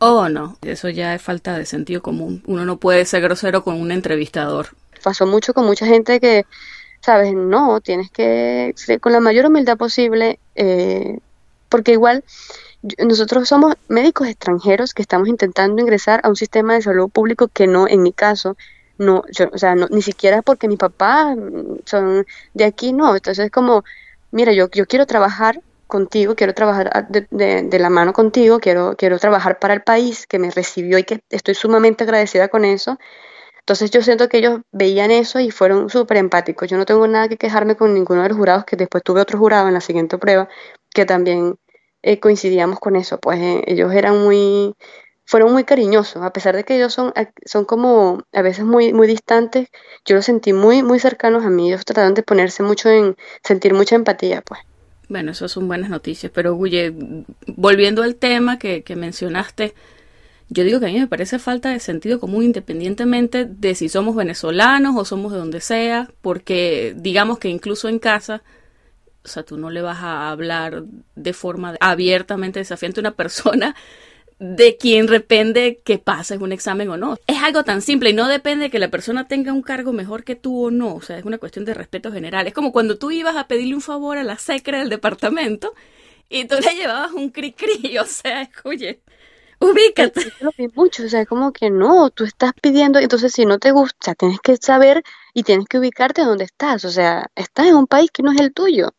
[0.00, 2.42] Oh, no, eso ya es falta de sentido común.
[2.46, 4.68] Uno no puede ser grosero con un entrevistador.
[5.02, 6.46] Pasó mucho con mucha gente que,
[7.00, 11.18] sabes, no, tienes que ser con la mayor humildad posible, eh,
[11.68, 12.24] porque igual
[13.04, 17.66] nosotros somos médicos extranjeros que estamos intentando ingresar a un sistema de salud público que
[17.66, 18.56] no, en mi caso,
[18.98, 21.34] no, yo, o sea, no, ni siquiera porque mi papá
[21.84, 23.84] son de aquí, no, entonces es como,
[24.30, 28.94] mira, yo, yo quiero trabajar contigo, quiero trabajar de, de, de, la mano contigo, quiero,
[28.96, 32.98] quiero trabajar para el país que me recibió y que estoy sumamente agradecida con eso.
[33.68, 36.68] Entonces yo siento que ellos veían eso y fueron súper empáticos.
[36.70, 39.38] Yo no tengo nada que quejarme con ninguno de los jurados, que después tuve otro
[39.38, 40.48] jurado en la siguiente prueba,
[40.94, 41.58] que también
[42.02, 43.18] eh, coincidíamos con eso.
[43.18, 44.74] Pues eh, ellos eran muy,
[45.28, 47.12] fueron muy cariñosos, a pesar de que ellos son,
[47.44, 49.68] son como a veces muy, muy distantes,
[50.06, 51.68] yo los sentí muy, muy cercanos a mí.
[51.68, 53.14] Ellos trataron de ponerse mucho en,
[53.44, 54.60] sentir mucha empatía, pues.
[55.10, 56.94] Bueno, eso son buenas noticias, pero Guye,
[57.46, 59.74] volviendo al tema que, que, mencionaste,
[60.48, 64.16] yo digo que a mí me parece falta de sentido común independientemente de si somos
[64.16, 68.42] venezolanos o somos de donde sea, porque digamos que incluso en casa,
[69.24, 70.84] o sea, tú no le vas a hablar
[71.16, 73.76] de forma abiertamente desafiante a una persona
[74.38, 77.16] de quien depende que pases un examen o no.
[77.26, 80.24] Es algo tan simple y no depende de que la persona tenga un cargo mejor
[80.24, 80.94] que tú o no.
[80.94, 82.46] O sea, es una cuestión de respeto general.
[82.46, 85.74] Es como cuando tú ibas a pedirle un favor a la secre del departamento
[86.28, 87.98] y tú le llevabas un cri-cri.
[87.98, 89.00] O sea, escuche,
[89.60, 90.32] ubícate.
[90.40, 93.72] Lo vi mucho, o sea, como que no, tú estás pidiendo, entonces si no te
[93.72, 95.02] gusta, tienes que saber
[95.34, 96.84] y tienes que ubicarte donde estás.
[96.84, 98.90] O sea, estás en un país que no es el tuyo.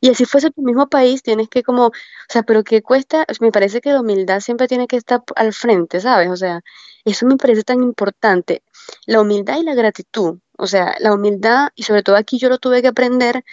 [0.00, 1.92] Y así fuese tu mismo país, tienes que como, o
[2.28, 3.24] sea, pero ¿qué cuesta?
[3.40, 6.30] Me parece que la humildad siempre tiene que estar al frente, ¿sabes?
[6.30, 6.60] O sea,
[7.04, 8.62] eso me parece tan importante.
[9.06, 10.38] La humildad y la gratitud.
[10.58, 13.44] O sea, la humildad, y sobre todo aquí yo lo tuve que aprender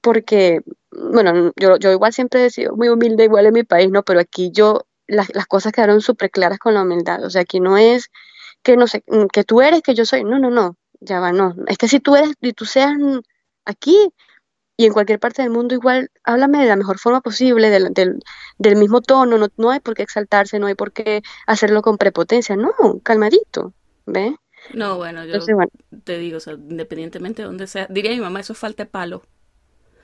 [0.00, 0.60] porque,
[0.92, 4.02] bueno, yo, yo igual siempre he sido muy humilde igual en mi país, ¿no?
[4.04, 7.24] Pero aquí yo, las, las cosas quedaron súper claras con la humildad.
[7.24, 8.10] O sea, aquí no es
[8.62, 10.24] que no sé, que tú eres, que yo soy.
[10.24, 11.54] No, no, no, ya va, no.
[11.68, 12.96] Es que si tú eres y tú seas
[13.64, 14.12] aquí,
[14.76, 17.92] y en cualquier parte del mundo igual, háblame de la mejor forma posible, del,
[18.58, 21.96] del, mismo tono, no, no hay por qué exaltarse, no hay por qué hacerlo con
[21.96, 23.72] prepotencia, no, calmadito,
[24.06, 24.34] ¿ves?
[24.72, 25.38] No, bueno, yo
[26.04, 29.22] te digo, o sea, independientemente de donde sea, diría mi mamá, eso falta de palo.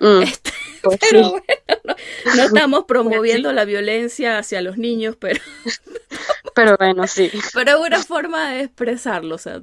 [0.01, 0.51] Mm, este,
[0.83, 1.97] pues pero bueno,
[2.37, 5.41] no, estamos promoviendo la violencia hacia los niños, pero...
[6.55, 7.31] pero bueno, sí.
[7.55, 9.63] Pero es una forma de expresarlo, o sea,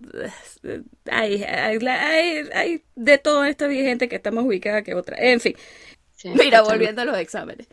[1.11, 5.17] hay, hay, de todo en esta gente que está más ubicada que otra.
[5.19, 5.55] En fin,
[6.23, 7.67] mira, volviendo a los exámenes.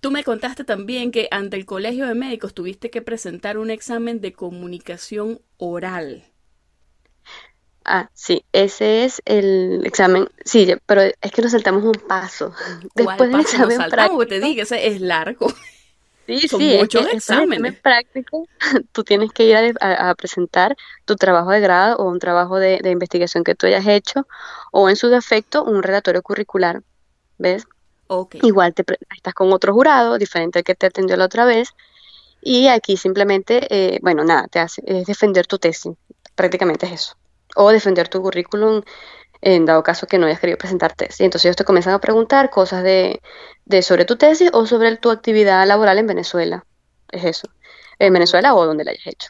[0.00, 4.20] Tú me contaste también que ante el Colegio de Médicos tuviste que presentar un examen
[4.20, 6.24] de comunicación oral.
[7.84, 10.28] Ah, sí, ese es el examen.
[10.44, 12.54] Sí, pero es que nos saltamos un paso.
[12.94, 14.26] Después del examen práctico.
[14.26, 15.48] te digo, ese es largo.
[16.26, 17.78] Sí, Son sí, muchos exámenes.
[17.78, 18.48] práctico,
[18.92, 23.44] tú tienes que ir a, presentar tu trabajo de grado o un trabajo de, investigación
[23.44, 24.26] que tú hayas hecho,
[24.72, 26.82] o en su defecto, un relatorio curricular.
[27.36, 27.66] ¿Ves?
[28.06, 28.40] Okay.
[28.44, 31.74] Igual te, estás con otro jurado, diferente al que te atendió la otra vez,
[32.40, 35.92] y aquí simplemente, eh, bueno, nada, te hace, es defender tu tesis.
[36.34, 37.16] Prácticamente es eso
[37.54, 38.82] o defender tu currículum
[39.40, 41.20] en dado caso que no hayas querido presentar tesis.
[41.20, 43.20] Entonces ellos te comienzan a preguntar cosas de,
[43.66, 46.64] de, sobre tu tesis o sobre tu actividad laboral en Venezuela.
[47.10, 47.48] Es eso.
[47.98, 49.28] En Venezuela o donde la hayas hecho.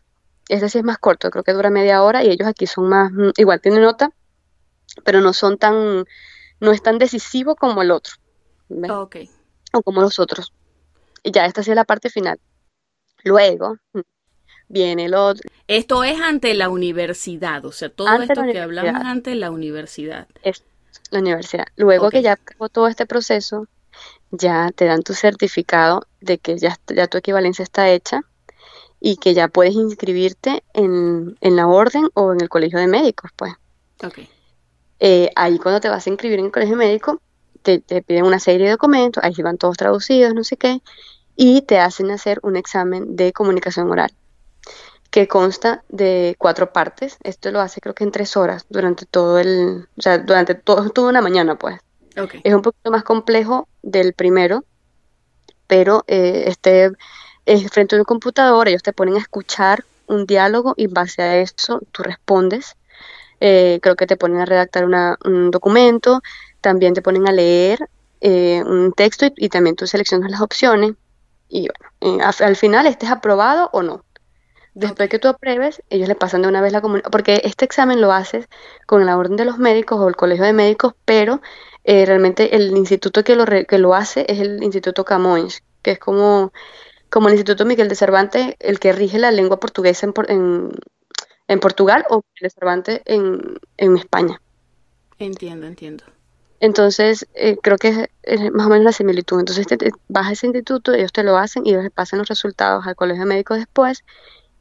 [0.48, 3.10] Este sí es más corto, creo que dura media hora y ellos aquí son más,
[3.10, 4.10] mm, igual tienen nota,
[5.04, 6.04] pero no son tan,
[6.60, 8.14] no es tan decisivo como el otro.
[9.72, 10.52] O como los otros.
[11.22, 12.38] Y ya, esta sí es la parte final.
[13.24, 14.00] Luego, mm,
[14.74, 15.48] viene el otro.
[15.68, 20.26] Esto es ante la universidad, o sea, todo esto que hablamos ante la universidad.
[20.42, 20.62] Es
[21.10, 21.66] la universidad.
[21.76, 23.68] Luego que ya acabó todo este proceso,
[24.30, 28.22] ya te dan tu certificado de que ya, ya tu equivalencia está hecha
[29.00, 33.52] y que ya puedes inscribirte en, la orden o en el colegio de médicos, pues.
[34.02, 34.28] Okay.
[34.98, 37.20] Eh, ahí cuando te vas a inscribir en el colegio médico,
[37.62, 40.80] te, te, piden una serie de documentos, ahí van todos traducidos, no sé qué,
[41.36, 44.10] y te hacen hacer un examen de comunicación oral
[45.14, 47.18] que consta de cuatro partes.
[47.22, 50.90] Esto lo hace creo que en tres horas durante todo el, o sea, durante todo,
[50.90, 51.78] toda una mañana, pues.
[52.42, 54.64] Es un poquito más complejo del primero,
[55.68, 56.90] pero eh, este
[57.46, 61.22] es frente a un computador, ellos te ponen a escuchar un diálogo y en base
[61.22, 62.74] a eso tú respondes.
[63.38, 66.22] Eh, creo que te ponen a redactar un documento,
[66.60, 67.88] también te ponen a leer
[68.20, 70.94] eh, un texto y, también tú seleccionas las opciones.
[71.48, 71.68] Y
[72.00, 74.03] bueno, al final estés aprobado o no.
[74.74, 78.00] Después que tú apruebes, ellos le pasan de una vez la comunicación, porque este examen
[78.00, 78.48] lo haces
[78.86, 81.40] con la orden de los médicos o el colegio de médicos, pero
[81.84, 85.98] eh, realmente el instituto que lo, que lo hace es el Instituto Camões, que es
[86.00, 86.52] como,
[87.08, 90.72] como el Instituto Miguel de Cervantes, el que rige la lengua portuguesa en,
[91.46, 94.40] en, Portugal o el de Cervantes en, en España.
[95.20, 96.04] Entiendo, entiendo.
[96.58, 99.38] Entonces, eh, creo que es, más o menos la similitud.
[99.38, 102.28] Entonces, te, vas a ese instituto, ellos te lo hacen y ellos le pasan los
[102.28, 104.02] resultados al colegio de médicos después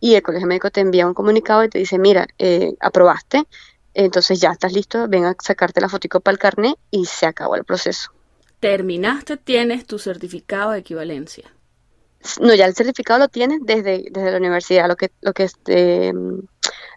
[0.03, 3.45] y el colegio médico te envía un comunicado y te dice, mira, eh, aprobaste,
[3.93, 7.55] entonces ya estás listo, ven a sacarte la fotico para el carnet y se acabó
[7.55, 8.11] el proceso.
[8.59, 11.49] Terminaste, tienes tu certificado de equivalencia.
[12.41, 14.89] No, ya el certificado lo tienes desde, desde la universidad.
[14.89, 16.11] Lo que, lo que este,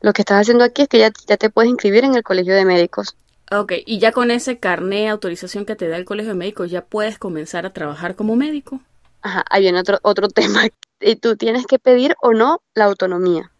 [0.01, 2.57] lo que estás haciendo aquí es que ya, ya te puedes inscribir en el colegio
[2.57, 3.17] de médicos.
[3.53, 6.85] Ok, y ya con ese carnet, autorización que te da el colegio de médicos, ya
[6.85, 8.81] puedes comenzar a trabajar como médico.
[9.23, 10.65] Ajá, viene otro, otro tema
[11.01, 13.51] y tú tienes que pedir o no la autonomía.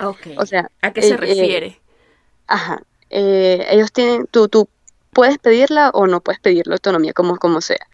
[0.00, 0.28] Ok.
[0.36, 1.66] O sea, ¿a qué se eh, refiere?
[1.66, 1.80] Eh,
[2.46, 2.82] ajá.
[3.10, 4.68] Eh, ellos tienen, tú, tú
[5.12, 7.86] puedes pedirla o no puedes pedir la autonomía, como, como sea.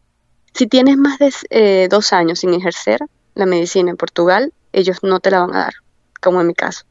[0.54, 3.00] Si tienes más de dos años sin ejercer
[3.34, 5.74] la medicina en Portugal, ellos no te la van a dar,
[6.20, 6.84] como en mi caso.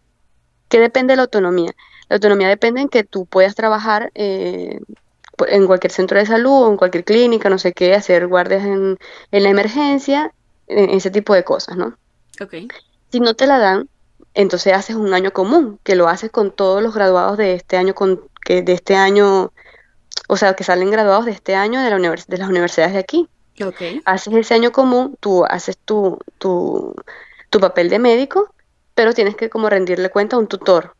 [0.69, 1.71] ¿Qué depende de la autonomía?
[2.09, 6.77] La autonomía depende en que tú puedas trabajar en cualquier centro de salud o en
[6.77, 8.97] cualquier clínica, no sé qué, hacer guardias en,
[9.31, 10.33] en la emergencia
[10.67, 11.97] ese tipo de cosas, ¿no?
[12.41, 12.53] Ok.
[13.11, 13.89] Si no te la dan,
[14.33, 17.95] entonces haces un año común, que lo haces con todos los graduados de este año,
[17.95, 19.51] con, que de este año,
[20.27, 23.27] o sea, que salen graduados de este año de, la de las universidades de aquí.
[23.59, 24.01] Okay.
[24.05, 26.93] Haces ese año común, tú haces tu, tu,
[27.49, 28.53] tu papel de médico,
[28.93, 30.95] pero tienes que como rendirle cuenta a un tutor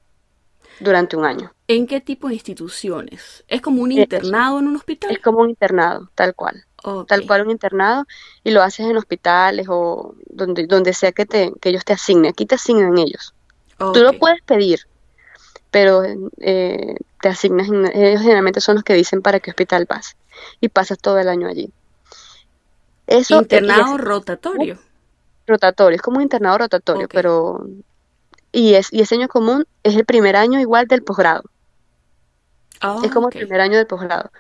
[0.80, 1.52] durante un año.
[1.68, 3.44] ¿En qué tipo de instituciones?
[3.48, 5.12] ¿Es como un internado en un hospital?
[5.12, 6.66] Es como un internado, tal cual.
[7.08, 8.06] Tal cual un internado,
[8.44, 12.32] y lo haces en hospitales o donde, donde sea que, te, que ellos te asignen.
[12.32, 13.34] Aquí te asignan ellos.
[13.78, 14.88] Tú lo puedes pedir,
[15.70, 16.04] pero
[16.40, 20.16] eh, te asignas, ellos generalmente son los que dicen para qué hospital vas
[20.62, 21.72] y pasas todo el año allí.
[23.06, 24.78] Eso, internado rotatorio.
[25.46, 27.66] Rotatorio, es como un internado rotatorio, pero
[28.52, 31.44] y es y ese año común es el primer año igual del posgrado.
[32.82, 34.32] Ah, es como el primer año del posgrado,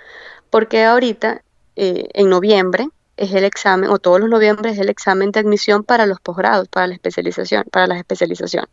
[0.50, 1.44] porque ahorita
[1.80, 5.84] eh, en noviembre es el examen o todos los noviembre es el examen de admisión
[5.84, 8.70] para los posgrados, para la especialización, para las especializaciones.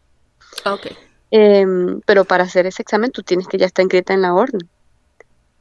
[0.65, 0.97] Okay.
[1.31, 4.69] Em, pero para hacer ese examen tú tienes que ya estar inscrita en la orden.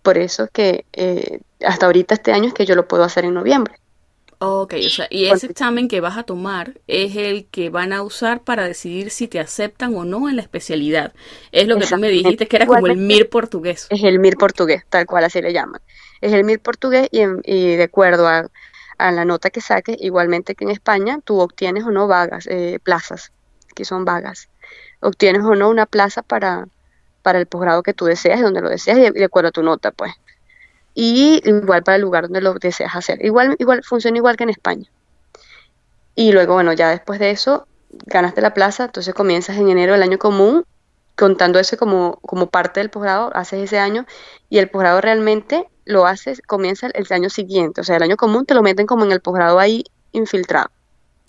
[0.01, 3.33] Por eso que eh, hasta ahorita este año es que yo lo puedo hacer en
[3.33, 3.75] noviembre.
[4.45, 8.03] Ok, o sea, y ese examen que vas a tomar es el que van a
[8.03, 11.13] usar para decidir si te aceptan o no en la especialidad.
[11.53, 13.87] Es lo que tú me dijiste que era como el MIR portugués.
[13.89, 15.79] Es el MIR portugués, tal cual así le llaman.
[16.19, 18.49] Es el MIR portugués y, de acuerdo a,
[18.97, 23.31] la nota que saques, igualmente que en España, tú obtienes o no vagas, eh, plazas,
[23.73, 24.49] que son vagas.
[24.99, 26.67] Obtienes o no una plaza para,
[27.21, 29.63] para el posgrado que tú deseas y donde lo deseas y de acuerdo a tu
[29.63, 30.11] nota, pues
[30.93, 33.23] y igual para el lugar donde lo deseas hacer.
[33.23, 34.89] Igual, igual funciona igual que en España.
[36.15, 37.67] Y luego, bueno, ya después de eso,
[38.05, 40.65] ganaste la plaza, entonces comienzas en enero del año común,
[41.15, 44.05] contando eso como, como parte del posgrado, haces ese año,
[44.49, 48.45] y el posgrado realmente lo haces, comienza el, año siguiente, o sea, el año común
[48.45, 50.69] te lo meten como en el posgrado ahí infiltrado.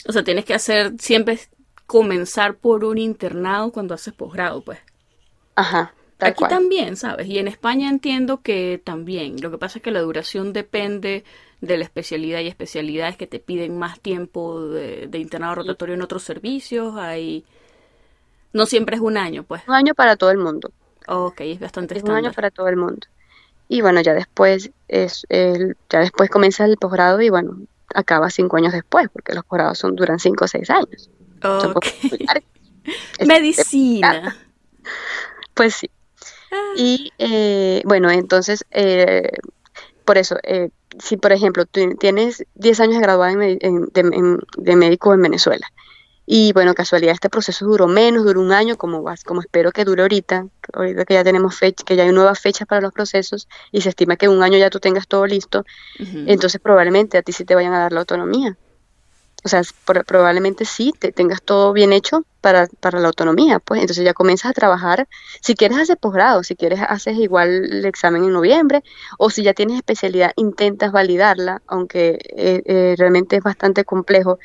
[0.07, 1.39] O sea, tienes que hacer, siempre
[1.87, 4.79] comenzar por un internado cuando haces posgrado, pues.
[5.55, 5.95] Ajá.
[6.25, 7.27] Aquí también, ¿sabes?
[7.27, 9.37] Y en España entiendo que también.
[9.41, 11.25] Lo que pasa es que la duración depende
[11.61, 16.23] de la especialidad y especialidades que te piden más tiempo de, internado rotatorio en otros
[16.23, 16.97] servicios.
[16.97, 17.45] Hay...
[18.53, 19.63] No siempre es un año, pues.
[19.67, 20.71] Un año para todo el mundo.
[21.09, 23.07] Ok, es bastante es Un año para todo el mundo.
[23.69, 27.59] Y bueno, ya después es el, ya después comienza el posgrado y bueno,
[27.95, 31.11] acaba cinco años después, porque los posgrados son, duran cinco o seis años.
[31.43, 32.27] Okay.
[33.27, 34.37] Medicina.
[35.55, 35.91] Pues sí.
[36.77, 39.31] Y eh, bueno, entonces, eh,
[40.05, 45.23] por eso, eh, si por ejemplo tú tienes 10 años de graduado de, médico en
[45.23, 45.67] Venezuela,
[46.27, 50.03] y bueno, casualidad, este proceso duró menos, duró un año, como, como espero que dure
[50.03, 53.83] ahorita, ahorita que ya tenemos fecha, que ya hay nuevas fechas para los procesos y
[53.83, 55.65] se estima que en un año ya tú tengas todo listo,
[55.99, 58.57] entonces probablemente a ti sí te vayan a dar la autonomía.
[59.45, 59.61] O sea,
[60.07, 64.51] probablemente sí te tengas todo bien hecho para, para, la autonomía, pues entonces ya comienzas
[64.51, 65.07] a trabajar.
[65.43, 68.83] Si quieres hacer posgrado, si quieres haces igual el examen en noviembre,
[69.19, 74.39] o si ya tienes especialidad, intentas validarla, aunque eh, eh, realmente es bastante complejo.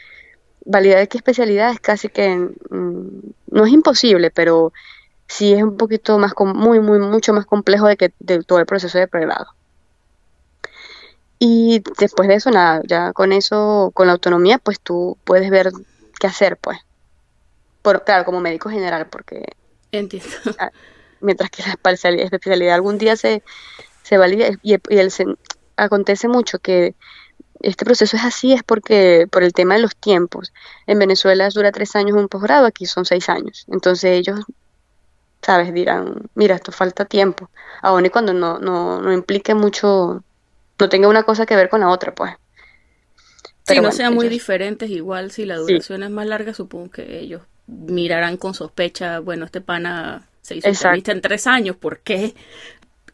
[0.65, 2.35] Validar qué especialidad es casi que
[2.69, 3.19] mm,
[3.51, 4.73] no es imposible, pero
[5.27, 8.65] sí es un poquito más, muy, muy, mucho más complejo de que de todo el
[8.65, 9.47] proceso de pregrado.
[11.39, 15.71] Y después de eso, nada, ya con eso, con la autonomía, pues tú puedes ver
[16.19, 16.79] qué hacer, pues.
[17.81, 19.45] Por, claro, como médico general, porque...
[19.93, 20.29] Entiendo.
[21.21, 21.71] Mientras que la
[22.23, 23.41] especialidad, algún día se,
[24.03, 25.37] se valida y, el,
[25.77, 26.95] acontece mucho que
[27.61, 30.53] este proceso es así, es porque por el tema de los tiempos.
[30.87, 33.65] En Venezuela dura tres años un posgrado, aquí son seis años.
[33.69, 34.41] Entonces ellos,
[35.41, 37.49] sabes, dirán, mira, esto falta tiempo.
[37.81, 40.23] Aún y cuando no, no, no implique mucho
[40.79, 42.33] no tenga una cosa que ver con la otra, pues.
[43.67, 47.41] si no sean muy diferentes, igual si la duración es más larga, supongo que ellos
[47.67, 52.33] mirarán con sospecha, bueno, este pana se hizo entrevista en tres años, ¿por qué?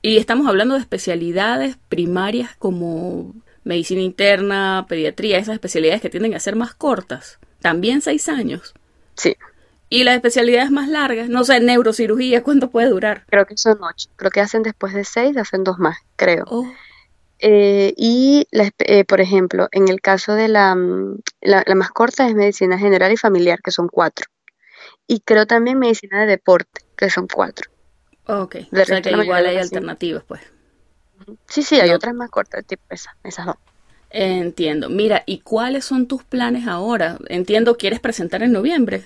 [0.01, 6.39] Y estamos hablando de especialidades primarias como medicina interna, pediatría, esas especialidades que tienden a
[6.39, 8.73] ser más cortas, también seis años.
[9.15, 9.35] Sí.
[9.89, 13.25] Y las especialidades más largas, no sé, neurocirugía, ¿cuánto puede durar?
[13.27, 14.09] Creo que son ocho.
[14.15, 16.45] Creo que hacen después de seis, hacen dos más, creo.
[16.47, 16.67] Oh.
[17.39, 22.35] Eh, y, eh, por ejemplo, en el caso de mm, la, la, más corta es
[22.35, 24.25] medicina general y familiar, que son cuatro.
[25.07, 27.69] Y creo también medicina de deporte, que son cuatro.
[28.27, 30.41] Ok, o sea que igual hay alternativas, pues.
[31.47, 33.55] Sí, sí, hay otras más cortas, tipo esas, esas dos.
[34.09, 34.89] Entiendo.
[34.89, 37.17] Mira, ¿y cuáles son tus planes ahora?
[37.27, 39.05] Entiendo, ¿quieres presentar en noviembre?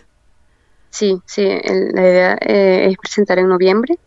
[0.89, 3.99] Sí, sí, la idea eh, es presentar en noviembre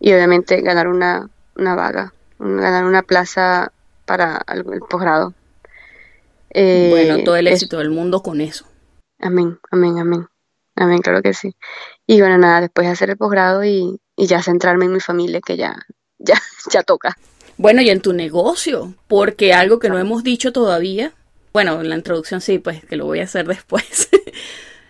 [0.00, 3.72] y obviamente ganar una, una vaga ganar una plaza
[4.06, 5.34] para el, posgrado.
[6.50, 8.66] Eh, bueno, todo el éxito del mundo con eso.
[9.18, 10.26] Amén, amén, amén.
[10.76, 11.54] Amén, claro que sí.
[12.06, 15.56] Y bueno, nada, después de hacer el posgrado y, ya centrarme en mi familia, que
[15.56, 15.76] ya,
[16.18, 16.40] ya,
[16.70, 17.16] ya toca.
[17.58, 21.12] Bueno, y en tu negocio, porque algo que no hemos dicho todavía,
[21.52, 24.10] bueno, en la introducción sí, pues que lo voy a hacer después,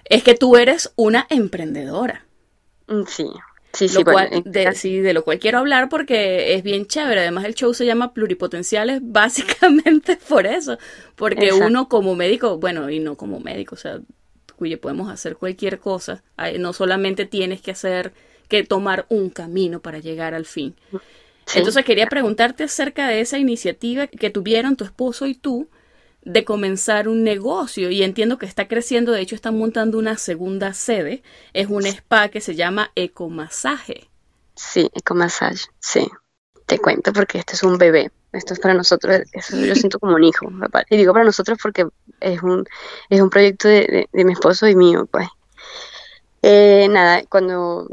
[0.05, 2.27] es que tú eres una emprendedora.
[2.89, 3.29] Mm, sí,
[3.77, 7.21] Sí, sí, bueno, de, sí, de lo cual quiero hablar porque es bien chévere.
[7.21, 10.79] Además, el show se llama Pluripotenciales básicamente por eso.
[11.15, 11.67] Porque Exacto.
[11.67, 14.01] uno como médico, bueno, y no como médico, o sea,
[14.57, 16.23] cuye podemos hacer cualquier cosa.
[16.59, 18.15] No solamente tienes que hacer,
[18.49, 20.75] que tomar un camino para llegar al fin.
[21.45, 21.59] sí.
[21.59, 25.69] Entonces quería preguntarte acerca de esa iniciativa que tuvieron tu esposo y tú
[26.27, 30.75] de comenzar un negocio y entiendo que está creciendo, de hecho están montando una segunda
[30.75, 31.23] sede,
[31.55, 34.11] es un spa que se llama Ecomasaje.
[34.55, 36.09] Sí, ecomassage, sí.
[36.67, 38.11] Te cuento porque esto es un bebé.
[38.33, 40.47] Esto es para nosotros, eso yo lo siento como un hijo.
[40.61, 40.85] papá.
[40.91, 41.87] Y digo para nosotros porque
[42.21, 42.65] es un,
[43.09, 45.29] es un proyecto de, de- de mi esposo y mío, pues.
[46.43, 47.89] Eh, nada, cuando,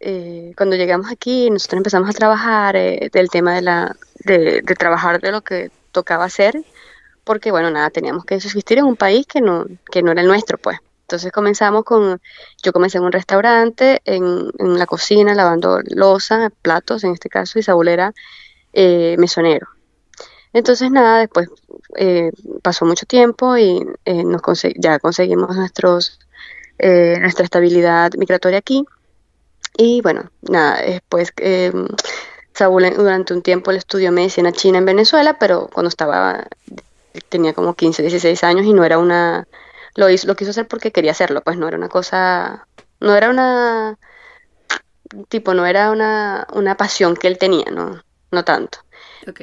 [0.00, 4.76] eh, cuando llegamos aquí, nosotros empezamos a trabajar eh, del tema de la, de, de
[4.76, 6.64] trabajar de lo que tocaba hacer,
[7.24, 10.28] porque bueno, nada, teníamos que subsistir en un país que no, que no era el
[10.28, 10.78] nuestro, pues.
[11.02, 12.20] Entonces comenzamos con,
[12.62, 17.62] yo comencé en un restaurante, en, la cocina, lavando loza, platos en este caso, y
[17.62, 18.14] Saúl era
[18.72, 19.68] eh, mesonero.
[20.54, 21.48] Entonces nada, después
[21.96, 22.30] eh,
[22.62, 24.40] pasó mucho tiempo y eh, nos
[24.76, 26.20] ya conseguimos nuestros,
[26.78, 28.84] eh, nuestra estabilidad migratoria aquí.
[29.76, 31.72] Y bueno, nada, después eh,
[32.54, 36.46] Saúl durante un tiempo él estudió medicina china en Venezuela, pero cuando estaba,
[37.28, 39.46] tenía como 15, 16 años y no era una,
[39.96, 42.66] lo hizo, lo quiso hacer porque quería hacerlo, pues no era una cosa,
[43.00, 43.98] no era una,
[45.28, 48.00] tipo, no era una, una pasión que él tenía, no,
[48.30, 48.78] no tanto.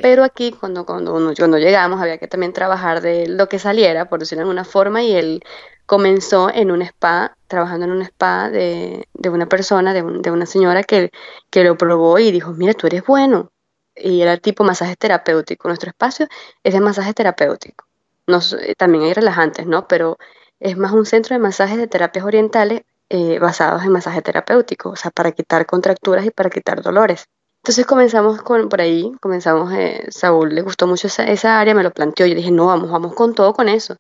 [0.02, 4.10] Pero aquí, cuando, cuando, uno- cuando llegamos, había que también trabajar de lo que saliera,
[4.10, 5.42] por decirlo de alguna forma, y él
[5.86, 10.32] comenzó en un spa, trabajando en un spa de, de una persona, de, un- de
[10.32, 11.12] una señora que,
[11.52, 13.52] que lo probó y dijo, mira, tú eres bueno.
[13.96, 15.68] Y era tipo masaje terapéutico.
[15.68, 16.28] Nuestro espacio
[16.64, 17.86] es de masaje terapéutico.
[18.28, 19.88] Nos- eh, también hay relajantes, ¿no?
[19.88, 20.18] Pero
[20.60, 24.96] es más un centro de masajes de terapias orientales eh, basados en masaje terapéutico, o
[24.96, 27.26] sea, para quitar contracturas y para quitar dolores.
[27.62, 31.92] Entonces comenzamos con, por ahí, comenzamos, eh, Saúl le gustó mucho esa, área, me lo
[31.92, 33.98] planteó, yo dije, no, vamos, vamos con todo con eso.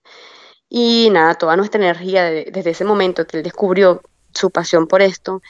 [0.70, 4.02] Y nada, toda nuestra energía de- desde ese momento que él descubrió
[4.34, 5.42] su pasión por esto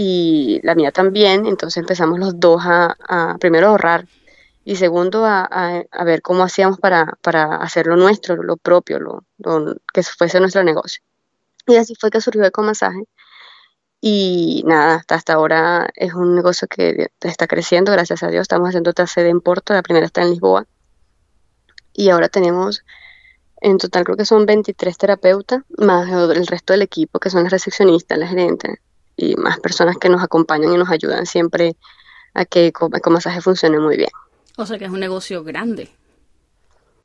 [0.00, 4.06] y la mía también, entonces empezamos los dos a, a primero a ahorrar
[4.64, 9.00] y segundo a, a- a ver cómo hacíamos para, para hacer lo nuestro, lo propio,
[9.00, 11.02] lo, lo- que fuese nuestro negocio.
[11.66, 13.04] Y así fue que surgió Ecomasaje.
[14.00, 18.42] Y nada, hasta, hasta ahora es un negocio que está creciendo, gracias a Dios.
[18.42, 20.66] Estamos haciendo otra sede en Porto, la primera está en Lisboa.
[21.92, 22.84] Y ahora tenemos,
[23.60, 27.52] en total creo que son 23 terapeutas, más el resto del equipo, que son las
[27.52, 28.78] recepcionistas, las gerentes,
[29.18, 31.76] y más personas que nos acompañan y nos ayudan siempre
[32.34, 34.10] a que Eco- Ecomasaje funcione muy bien.
[34.56, 35.90] O sea que es un negocio grande.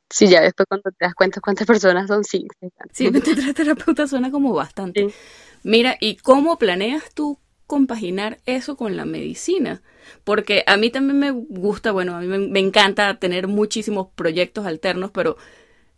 [0.10, 2.48] Sí, ya después cuando te das cuenta cuántas personas son, sí.
[2.92, 5.10] Sí, 23 terapeutas suena como bastante.
[5.10, 5.16] Sí.
[5.64, 9.82] Mira, ¿y cómo planeas tú compaginar eso con la medicina?
[10.24, 14.66] Porque a mí también me gusta, bueno, a mí me, me encanta tener muchísimos proyectos
[14.68, 15.38] alternos, pero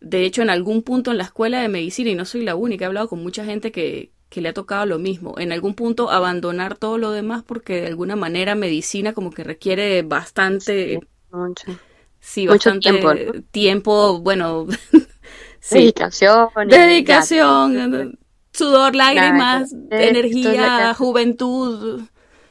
[0.01, 2.86] de hecho en algún punto en la escuela de medicina, y no soy la única,
[2.86, 6.09] he hablado con mucha gente que, que le ha tocado lo mismo, en algún punto
[6.11, 10.99] abandonar todo lo demás porque de alguna manera medicina como que requiere bastante,
[11.32, 11.80] Mucho.
[12.19, 13.34] sí, Mucho bastante tiempo, ¿no?
[13.51, 14.67] tiempo, bueno,
[15.61, 16.49] sí, Dedicación.
[16.63, 18.19] dedicación,
[18.53, 22.03] sudor, lágrimas, Claro, energía, juventud,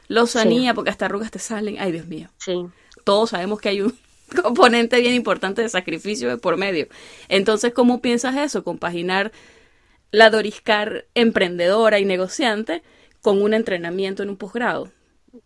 [0.07, 1.77] lozanía, porque hasta arrugas te salen.
[1.79, 2.29] Ay, Dios mío.
[2.37, 2.53] Sí,
[3.03, 3.97] Todos sabemos que hay un
[4.43, 6.87] componente bien importante de sacrificio de por medio.
[7.29, 8.63] Entonces, ¿cómo piensas eso?
[8.63, 9.31] Compaginar
[10.15, 12.83] la Doriscar emprendedora y negociante
[13.21, 14.91] con un entrenamiento en un posgrado.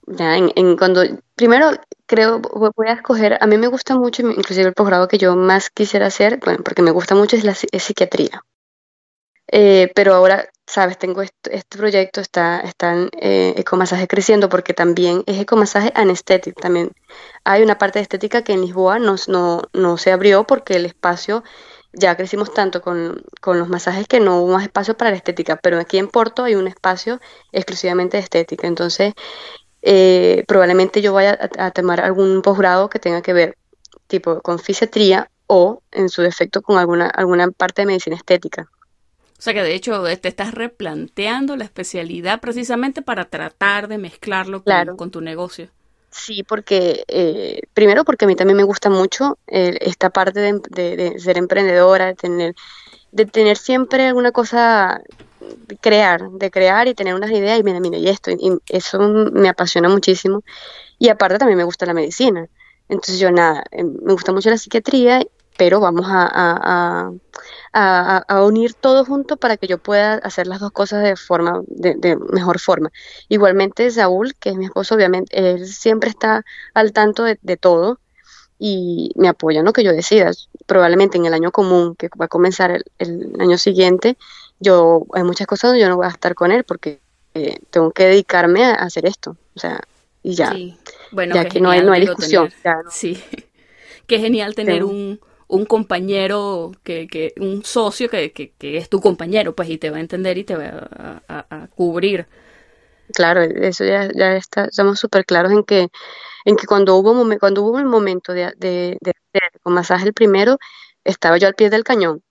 [0.07, 1.01] ya en, cuando
[1.35, 1.71] primero
[2.05, 5.35] creo vo- voy a escoger, a mí me gusta mucho, inclusive el posgrado que yo
[5.35, 8.43] más quisiera hacer, bueno, porque me gusta mucho es la es psiquiatría.
[9.51, 14.73] Eh, pero ahora, sabes, tengo este, este proyecto, está, está en eh, ecomasaje creciendo porque
[14.75, 16.61] también es ecomasaje anestético.
[16.61, 16.91] También
[17.43, 20.85] hay una parte de estética que en Lisboa no, no, no se abrió porque el
[20.85, 21.43] espacio,
[21.93, 25.55] ya crecimos tanto con, con los masajes que no hubo más espacio para la estética,
[25.57, 27.19] pero aquí en Porto hay un espacio
[27.51, 28.67] exclusivamente de estética.
[28.67, 29.13] Entonces,
[29.81, 33.57] eh, probablemente yo vaya a, a tomar algún posgrado que tenga que ver
[34.07, 38.69] tipo con fisiatría o en su defecto con alguna, alguna parte de medicina estética.
[39.37, 44.57] O sea que de hecho te estás replanteando la especialidad precisamente para tratar de mezclarlo
[44.57, 44.97] con, Claro.
[44.97, 45.69] con tu negocio.
[46.11, 50.59] Sí, porque eh, primero porque a mí también me gusta mucho eh, esta parte de,
[50.97, 52.55] de- ser emprendedora, de tener,
[53.11, 55.01] de tener siempre alguna cosa,
[55.39, 58.99] de crear, de crear y tener unas ideas y mira, mira, y esto, y eso
[59.33, 60.43] me apasiona muchísimo.
[60.99, 62.47] Y aparte también me gusta la medicina.
[62.89, 65.23] Entonces yo nada, eh, me gusta mucho la psiquiatría
[65.59, 67.11] pero vamos a,
[67.73, 72.17] a, unir todo junto para que yo pueda hacer las dos cosas de forma, de,
[72.31, 72.91] mejor forma.
[73.27, 77.99] Igualmente Saúl, que es mi esposo, obviamente, él siempre está al tanto de, todo
[78.57, 80.31] y me apoya en lo que yo decida.
[80.65, 84.15] Probablemente en el año común, que va a comenzar el, año siguiente,
[84.61, 87.01] yo hay muchas cosas donde yo no voy a estar con él porque
[87.33, 89.35] eh, tengo que dedicarme a hacer esto.
[89.55, 89.81] O sea,
[90.23, 90.55] y ya.
[91.11, 92.49] Bueno, ya que no hay, no hay discusión.
[92.89, 93.21] Sí.
[94.07, 95.19] Qué genial tener un,
[95.49, 99.97] un compañero, que, que un socio que, que, es tu compañero, pues, y te va
[99.97, 102.27] a entender y te va a, cubrir.
[103.13, 105.89] Claro, eso ya, ya está, estamos súper claros en que,
[106.45, 110.13] en que cuando hubo, cuando hubo el momento de, de, de hacer con masaje el
[110.13, 110.57] primero,
[111.03, 112.23] estaba yo al pie del cañón,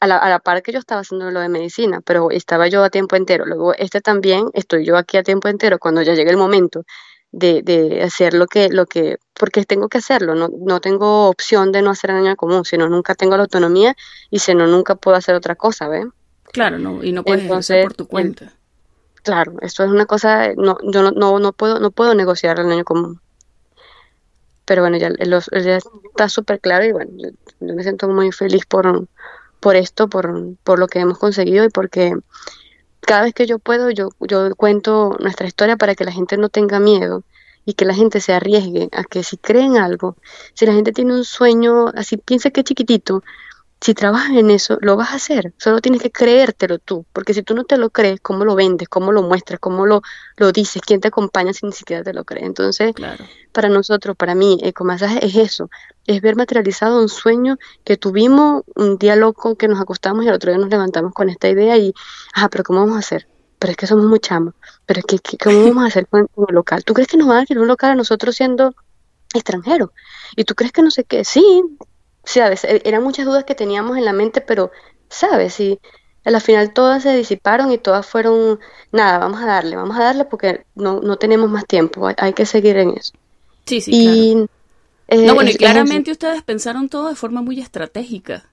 [0.00, 2.84] a la, a la, par que yo estaba haciendo lo de medicina, pero estaba yo
[2.84, 3.46] a tiempo entero.
[3.46, 6.84] Luego este también, estoy yo aquí a tiempo entero cuando ya llegue el momento
[7.32, 11.72] de, de hacer lo que, lo que, porque tengo que hacerlo, no, no tengo opción
[11.72, 13.96] de no hacer daño común, sino nunca tengo la autonomía
[14.30, 16.06] y si no, nunca puedo hacer otra cosa, ¿ves?
[16.52, 18.52] Claro, no, y no puedes hacer por tu cuenta.
[19.22, 22.68] Claro, esto es una cosa, no, yo no, no, no puedo, no puedo negociar el
[22.68, 23.20] daño común.
[24.66, 27.30] Pero bueno, ya, ya está súper claro y bueno, yo,
[27.60, 29.06] me siento muy feliz por,
[29.58, 32.14] por esto, por, por lo que hemos conseguido y porque
[33.06, 36.48] cada vez que yo puedo, yo, yo cuento nuestra historia para que la gente no
[36.48, 37.24] tenga miedo
[37.64, 40.16] y que la gente se arriesgue a que si creen algo,
[40.54, 43.22] si la gente tiene un sueño, así piensa que es chiquitito,
[43.82, 45.52] si trabajas en eso, lo vas a hacer.
[45.58, 48.88] Solo tienes que creértelo tú, porque si tú no te lo crees, ¿cómo lo vendes?
[48.88, 49.58] ¿Cómo lo muestras?
[49.58, 50.02] ¿Cómo lo,
[50.36, 50.80] lo dices?
[50.86, 52.44] ¿Quién te acompaña si ni siquiera te lo cree?
[52.44, 52.94] Entonces,
[53.50, 55.68] para nosotros, para mí, Ecomasaje es eso,
[56.06, 60.34] es ver materializado un sueño que tuvimos un día loco que nos acostamos y al
[60.34, 61.92] otro día nos levantamos con esta idea y,
[62.34, 63.26] ah, pero ¿cómo vamos a hacer?
[63.58, 64.54] Pero es que somos muy chamos,
[64.86, 66.84] pero es que, ¿cómo vamos a hacer con, el local?
[66.84, 68.76] ¿Tú crees que nos van a alquilar un local a nosotros siendo
[69.34, 69.90] extranjeros?
[70.36, 71.24] ¿Y tú crees que no sé qué?
[71.24, 71.42] Sí,
[72.24, 72.64] ¿sabes?
[72.64, 74.70] E, eran muchas dudas que teníamos en la mente, pero,
[75.08, 75.58] ¿sabes?
[75.60, 75.78] Y
[76.24, 78.60] al final todas se disiparon y todas fueron,
[78.92, 82.46] nada, vamos a darle, vamos a darle porque no, no tenemos más tiempo, hay, que
[82.46, 83.12] seguir en eso.
[83.66, 84.48] Sí, sí, y, claro.
[85.08, 88.48] Eh, no, bueno, y claramente ustedes pensaron todo de forma muy estratégica.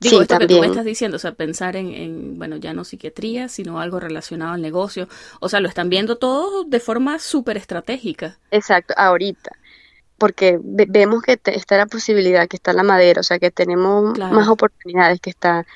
[0.00, 2.84] Digo, esto que tú me estás diciendo, o sea, pensar en, en, bueno, ya no
[2.84, 5.08] psiquiatría, sino algo relacionado al negocio.
[5.40, 8.38] O sea, lo están viendo todo de forma súper estratégica.
[8.50, 9.56] Exacto, ahorita
[10.18, 14.48] porque vemos que está la posibilidad, que está la madera, o sea, que tenemos más
[14.48, 15.66] oportunidades, que está,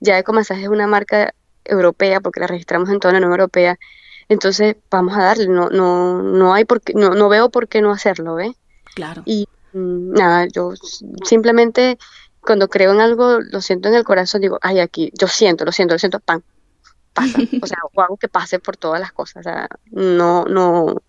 [0.00, 1.34] ya Ecomasaje es una marca
[1.64, 3.78] europea, porque la registramos en toda la Unión Europea,
[4.28, 7.80] entonces vamos a darle, no, no, no hay por qué, no, no veo por qué
[7.80, 8.52] no hacerlo, ¿ves?
[8.94, 9.22] Claro.
[9.24, 10.72] Y mm, nada, yo
[11.24, 11.98] simplemente
[12.40, 15.72] cuando creo en algo, lo siento en el corazón, digo, ay, aquí, yo siento, lo
[15.72, 16.42] siento, lo siento, pan,
[17.12, 21.02] pasa, o sea, hago que pase por todas las cosas, o sea, no, no,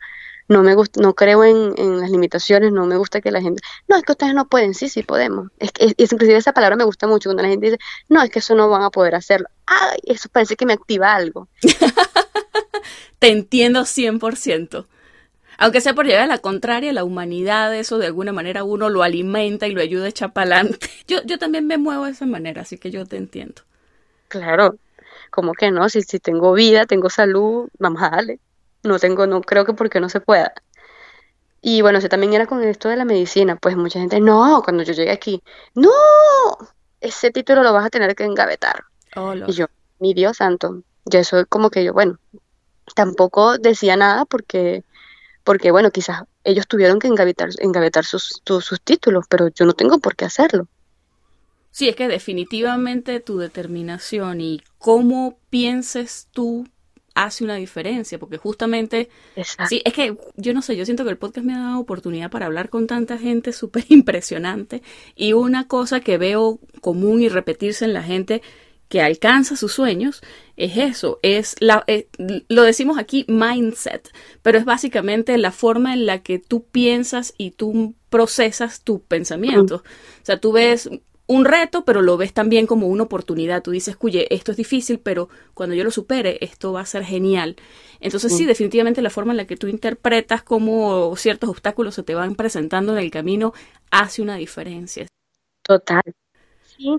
[0.47, 3.61] no me gusta, no creo en, en, las limitaciones, no me gusta que la gente,
[3.87, 5.49] no, es que ustedes no pueden, sí, sí podemos.
[5.59, 8.29] Es que es, inclusive esa palabra me gusta mucho cuando la gente dice, no, es
[8.29, 9.47] que eso no van a poder hacerlo.
[9.65, 11.47] Ay, eso parece que me activa algo.
[13.19, 14.85] Te entiendo 100%.
[15.59, 19.03] Aunque sea por llegar a la contraria, la humanidad, eso de alguna manera uno lo
[19.03, 20.87] alimenta y lo ayuda a echar para adelante.
[21.07, 23.61] Yo, yo también me muevo de esa manera, así que yo te entiendo.
[24.27, 24.77] Claro,
[25.31, 28.39] como que no, si, si tengo vida, tengo salud, vamos a darle
[28.83, 30.53] no tengo, no creo que porque no se pueda.
[31.61, 34.83] Y bueno, ese también era con esto de la medicina, pues mucha gente, no, cuando
[34.83, 35.41] yo llegué aquí,
[35.73, 35.89] no,
[37.01, 38.83] ese título lo vas a tener que engavetar.
[39.15, 39.65] Oh, y yo,
[39.99, 42.19] mi Dios santo, yo eso como que yo, bueno,
[42.95, 44.83] tampoco decía nada porque,
[45.43, 49.99] porque bueno, quizás ellos tuvieron que engavetar, engavetar sus, sus títulos, pero yo no tengo
[49.99, 50.67] por qué hacerlo.
[51.71, 56.67] Sí, es que definitivamente tu determinación y cómo pienses tú
[57.23, 59.09] hace una diferencia, porque justamente,
[59.67, 62.29] sí, es que yo no sé, yo siento que el podcast me ha dado oportunidad
[62.29, 64.81] para hablar con tanta gente súper impresionante
[65.15, 68.41] y una cosa que veo común y repetirse en la gente
[68.89, 70.21] que alcanza sus sueños
[70.55, 72.07] es eso, es la, eh,
[72.47, 74.09] lo decimos aquí mindset,
[74.41, 79.81] pero es básicamente la forma en la que tú piensas y tú procesas tus pensamientos.
[79.81, 80.89] O sea, tú ves
[81.27, 83.61] un reto, pero lo ves también como una oportunidad.
[83.61, 87.03] Tú dices, cuye, esto es difícil, pero cuando yo lo supere, esto va a ser
[87.03, 87.57] genial.
[87.99, 92.15] Entonces, sí, definitivamente la forma en la que tú interpretas cómo ciertos obstáculos se te
[92.15, 93.53] van presentando en el camino
[93.91, 95.07] hace una diferencia.
[95.63, 96.01] Total.
[96.63, 96.95] Sí.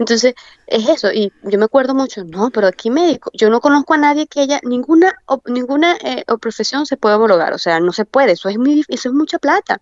[0.00, 0.34] Entonces,
[0.66, 1.12] es eso.
[1.12, 4.40] Y yo me acuerdo mucho, no, pero aquí médico, yo no conozco a nadie que
[4.40, 5.14] haya ninguna,
[5.46, 7.52] ninguna eh, profesión se pueda homologar.
[7.52, 8.32] O sea, no se puede.
[8.32, 9.80] Eso es, muy, eso es mucha plata.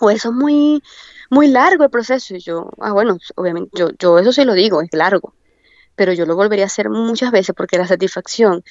[0.00, 0.82] O eso es muy
[1.30, 2.36] muy largo el proceso.
[2.36, 5.34] Y yo, ah, bueno, obviamente, yo, yo eso sí lo digo, es largo,
[5.94, 8.62] pero yo lo volvería a hacer muchas veces porque la satisfacción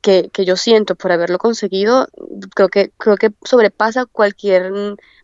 [0.00, 2.08] que, que, yo siento por haberlo conseguido,
[2.54, 4.72] creo que, creo que sobrepasa cualquier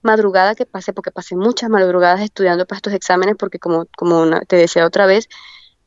[0.02, 4.54] madrugada que pase, porque pasé muchas madrugadas estudiando para estos exámenes, porque como, como te
[4.54, 5.28] decía otra vez,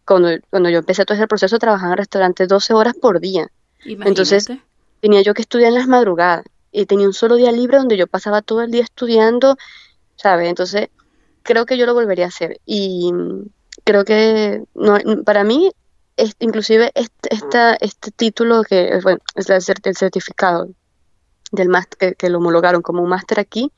[0.05, 3.49] cuando, cuando yo empecé todo ese proceso trabajaba en restaurantes 12 horas por día.
[3.85, 4.47] Entonces
[4.99, 8.07] tenía yo que estudiar en las madrugadas y tenía un solo día libre donde yo
[8.07, 9.57] pasaba todo el día estudiando,
[10.23, 10.89] Entonces
[11.43, 12.59] creo que yo lo volvería a hacer.
[12.65, 13.11] Y
[13.83, 15.71] creo que no, para mí
[16.39, 17.29] inclusive este,
[17.79, 20.69] este título que bueno, es el certificado
[21.51, 23.71] del máster que, lo homologaron como un máster aquí,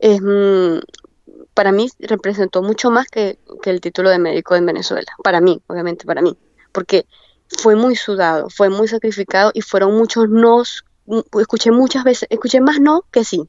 [0.00, 0.78] mm,
[1.54, 5.62] para mí representó mucho más que, que, el título de médico en Venezuela, para mí,
[5.66, 6.36] obviamente para mí,
[6.72, 7.06] porque
[7.58, 10.84] fue muy sudado, fue muy sacrificado y fueron muchos nos,
[11.38, 13.48] escuché muchas veces, escuché más no que sí,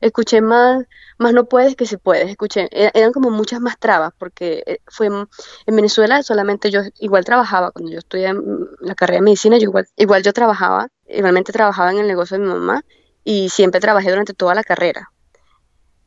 [0.00, 0.84] escuché más,
[1.18, 4.78] más no puedes que si puedes, escuché, e-, eran como muchas más trabas, porque eh,
[4.86, 9.56] fue en Venezuela solamente yo igual trabajaba, cuando yo estudié en la carrera de medicina,
[9.58, 12.84] yo igual, igual yo trabajaba, igualmente trabajaba en el negocio de mi mamá
[13.24, 15.10] y siempre trabajé durante toda la carrera.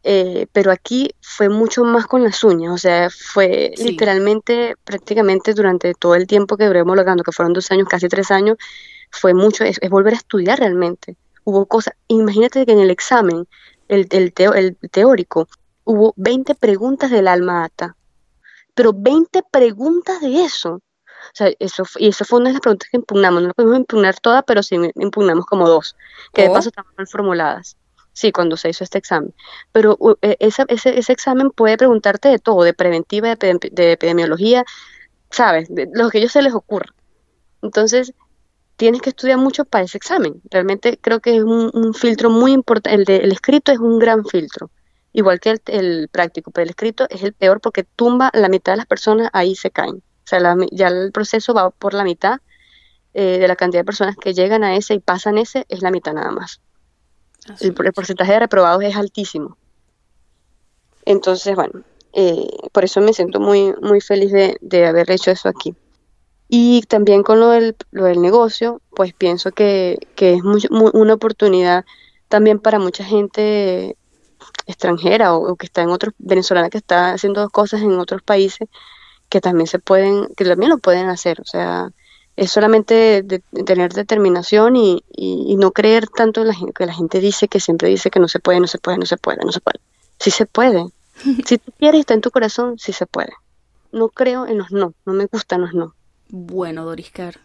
[0.04, 5.94] Eh, pero aquí fue mucho más con las uñas, o sea, fue literalmente, prácticamente durante
[5.94, 8.58] todo el tiempo que duré homologando, que fueron dos años, casi tres años,
[9.12, 11.18] fue mucho, es, es volver a estudiar realmente.
[11.44, 13.46] Hubo cosas, imagínate que en el examen
[13.90, 15.48] el, el, el teórico,
[15.84, 17.98] hubo 20 preguntas del alma ata,
[18.74, 20.76] pero 20 preguntas de eso.
[20.76, 23.42] O sea, eso, y eso fue una de las preguntas que impugnamos.
[23.42, 25.98] No las pudimos impugnar todas, pero sí impugnamos como dos,
[26.34, 26.54] que de oh.
[26.54, 27.76] paso estaban mal formuladas.
[28.14, 29.34] Sí, cuando se hizo este examen.
[29.72, 34.66] Pero e, ese, ese, examen puede preguntarte de todo, de preventiva, de, de epidemiología,
[35.30, 35.68] ¿sabes?
[35.70, 36.94] De lo que a ellos se les ocurra.
[37.62, 38.14] Entonces,
[38.80, 40.42] tienes que estudiar mucho para ese examen.
[40.50, 43.22] Realmente creo que es un, filtro muy importante.
[43.22, 44.72] El, escrito es un gran filtro,
[45.12, 48.78] igual que el, práctico, pero el escrito es el peor porque tumba la mitad de
[48.78, 49.98] las personas, ahí se caen.
[49.98, 50.40] O sea,
[50.72, 52.38] ya el proceso va por la mitad
[53.14, 55.92] eh, de la cantidad de personas que llegan a ese y pasan ese, es la
[55.92, 56.62] mitad nada más.
[57.60, 59.58] El, porcentaje de reprobados es altísimo.
[61.04, 65.50] Entonces, bueno, eh, por eso me siento muy, muy feliz de, de haber hecho eso
[65.50, 65.76] aquí.
[66.52, 71.86] Y también con lo del, lo del negocio, pues pienso que, que es una oportunidad
[72.28, 73.96] también para mucha gente
[74.66, 78.68] extranjera o, que está en otros, venezolana que está haciendo cosas en otros países
[79.30, 81.40] que también se pueden, que también lo pueden hacer.
[81.40, 81.92] O sea,
[82.36, 86.94] es solamente de, tener determinación y, y, no creer tanto en la gente, que la
[86.94, 89.46] gente dice que siempre dice que no se puede, no se puede, no se puede,
[89.46, 89.80] no se puede.
[90.20, 90.86] Sí se puede.
[91.46, 93.34] si tú quieres, está en tu corazón, sí se puede.
[93.92, 95.94] No creo en los no, no me gustan los no.
[96.32, 97.40] Bueno, Doriscar,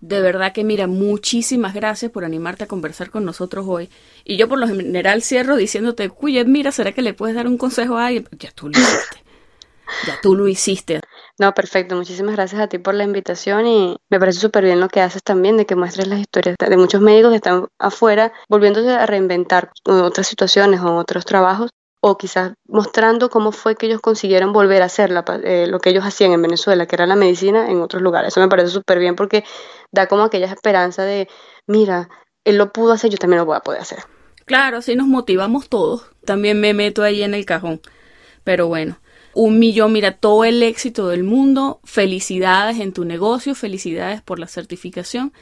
[0.00, 3.88] de verdad que mira, muchísimas gracias por animarte a conversar con nosotros hoy.
[4.24, 7.56] Y yo por lo general cierro diciéndote, cuye, mira, ¿será que le puedes dar un
[7.56, 8.28] consejo a alguien?
[8.38, 9.22] Ya tú lo hiciste.
[10.06, 11.00] Ya tú lo hiciste.
[11.38, 11.94] No, perfecto.
[11.94, 15.22] Muchísimas gracias a ti por la invitación y me parece súper bien lo que haces
[15.22, 19.70] también, de que muestres las historias de muchos médicos que están afuera volviéndose a reinventar
[19.84, 21.70] otras situaciones o otros trabajos
[22.08, 25.10] o quizás mostrando cómo fue que ellos consiguieron volver a hacer
[25.42, 28.28] eh, lo que ellos hacían en Venezuela, que era la medicina en otros lugares.
[28.28, 29.44] Eso me parece súper bien porque
[29.90, 31.28] da como aquella esperanza de,
[31.66, 32.08] mira,
[32.44, 33.98] él lo pudo hacer, yo también lo voy a poder hacer.
[34.44, 36.08] Claro, así nos motivamos todos.
[36.24, 37.80] También me meto ahí en el cajón.
[38.44, 39.00] Pero bueno,
[39.34, 41.80] un millón, mira, todo el éxito del mundo.
[41.82, 45.32] Felicidades en tu negocio, felicidades por la certificación.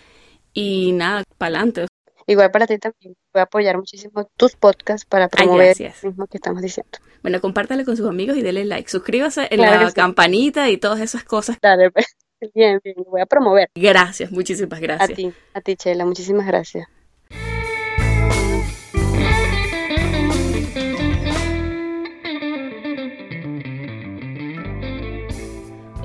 [0.54, 1.86] Y nada, para adelante.
[2.26, 3.16] Igual para ti también.
[3.32, 6.98] Voy a apoyar muchísimo tus podcasts para promover lo mismo que estamos diciendo.
[7.22, 8.88] Bueno, compártale con sus amigos y denle like.
[8.88, 11.58] Suscríbase en la campanita y todas esas cosas.
[11.60, 12.06] Dale, pues.
[12.54, 13.70] Bien, bien, voy a promover.
[13.74, 15.10] Gracias, muchísimas gracias.
[15.10, 16.86] A ti, a ti, Chela, muchísimas gracias.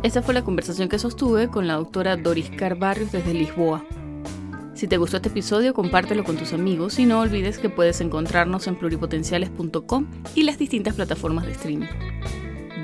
[0.02, 3.86] Esta fue la conversación que sostuve con la doctora Doris Carbarrios desde Lisboa.
[4.80, 8.66] Si te gustó este episodio, compártelo con tus amigos y no olvides que puedes encontrarnos
[8.66, 11.90] en pluripotenciales.com y las distintas plataformas de streaming.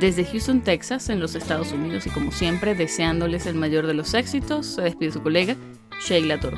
[0.02, 4.14] Desde Houston, Texas, en los Estados Unidos y como siempre, deseándoles el mayor de los
[4.14, 5.56] éxitos, se despide su colega,
[6.06, 6.58] Sheila Toro.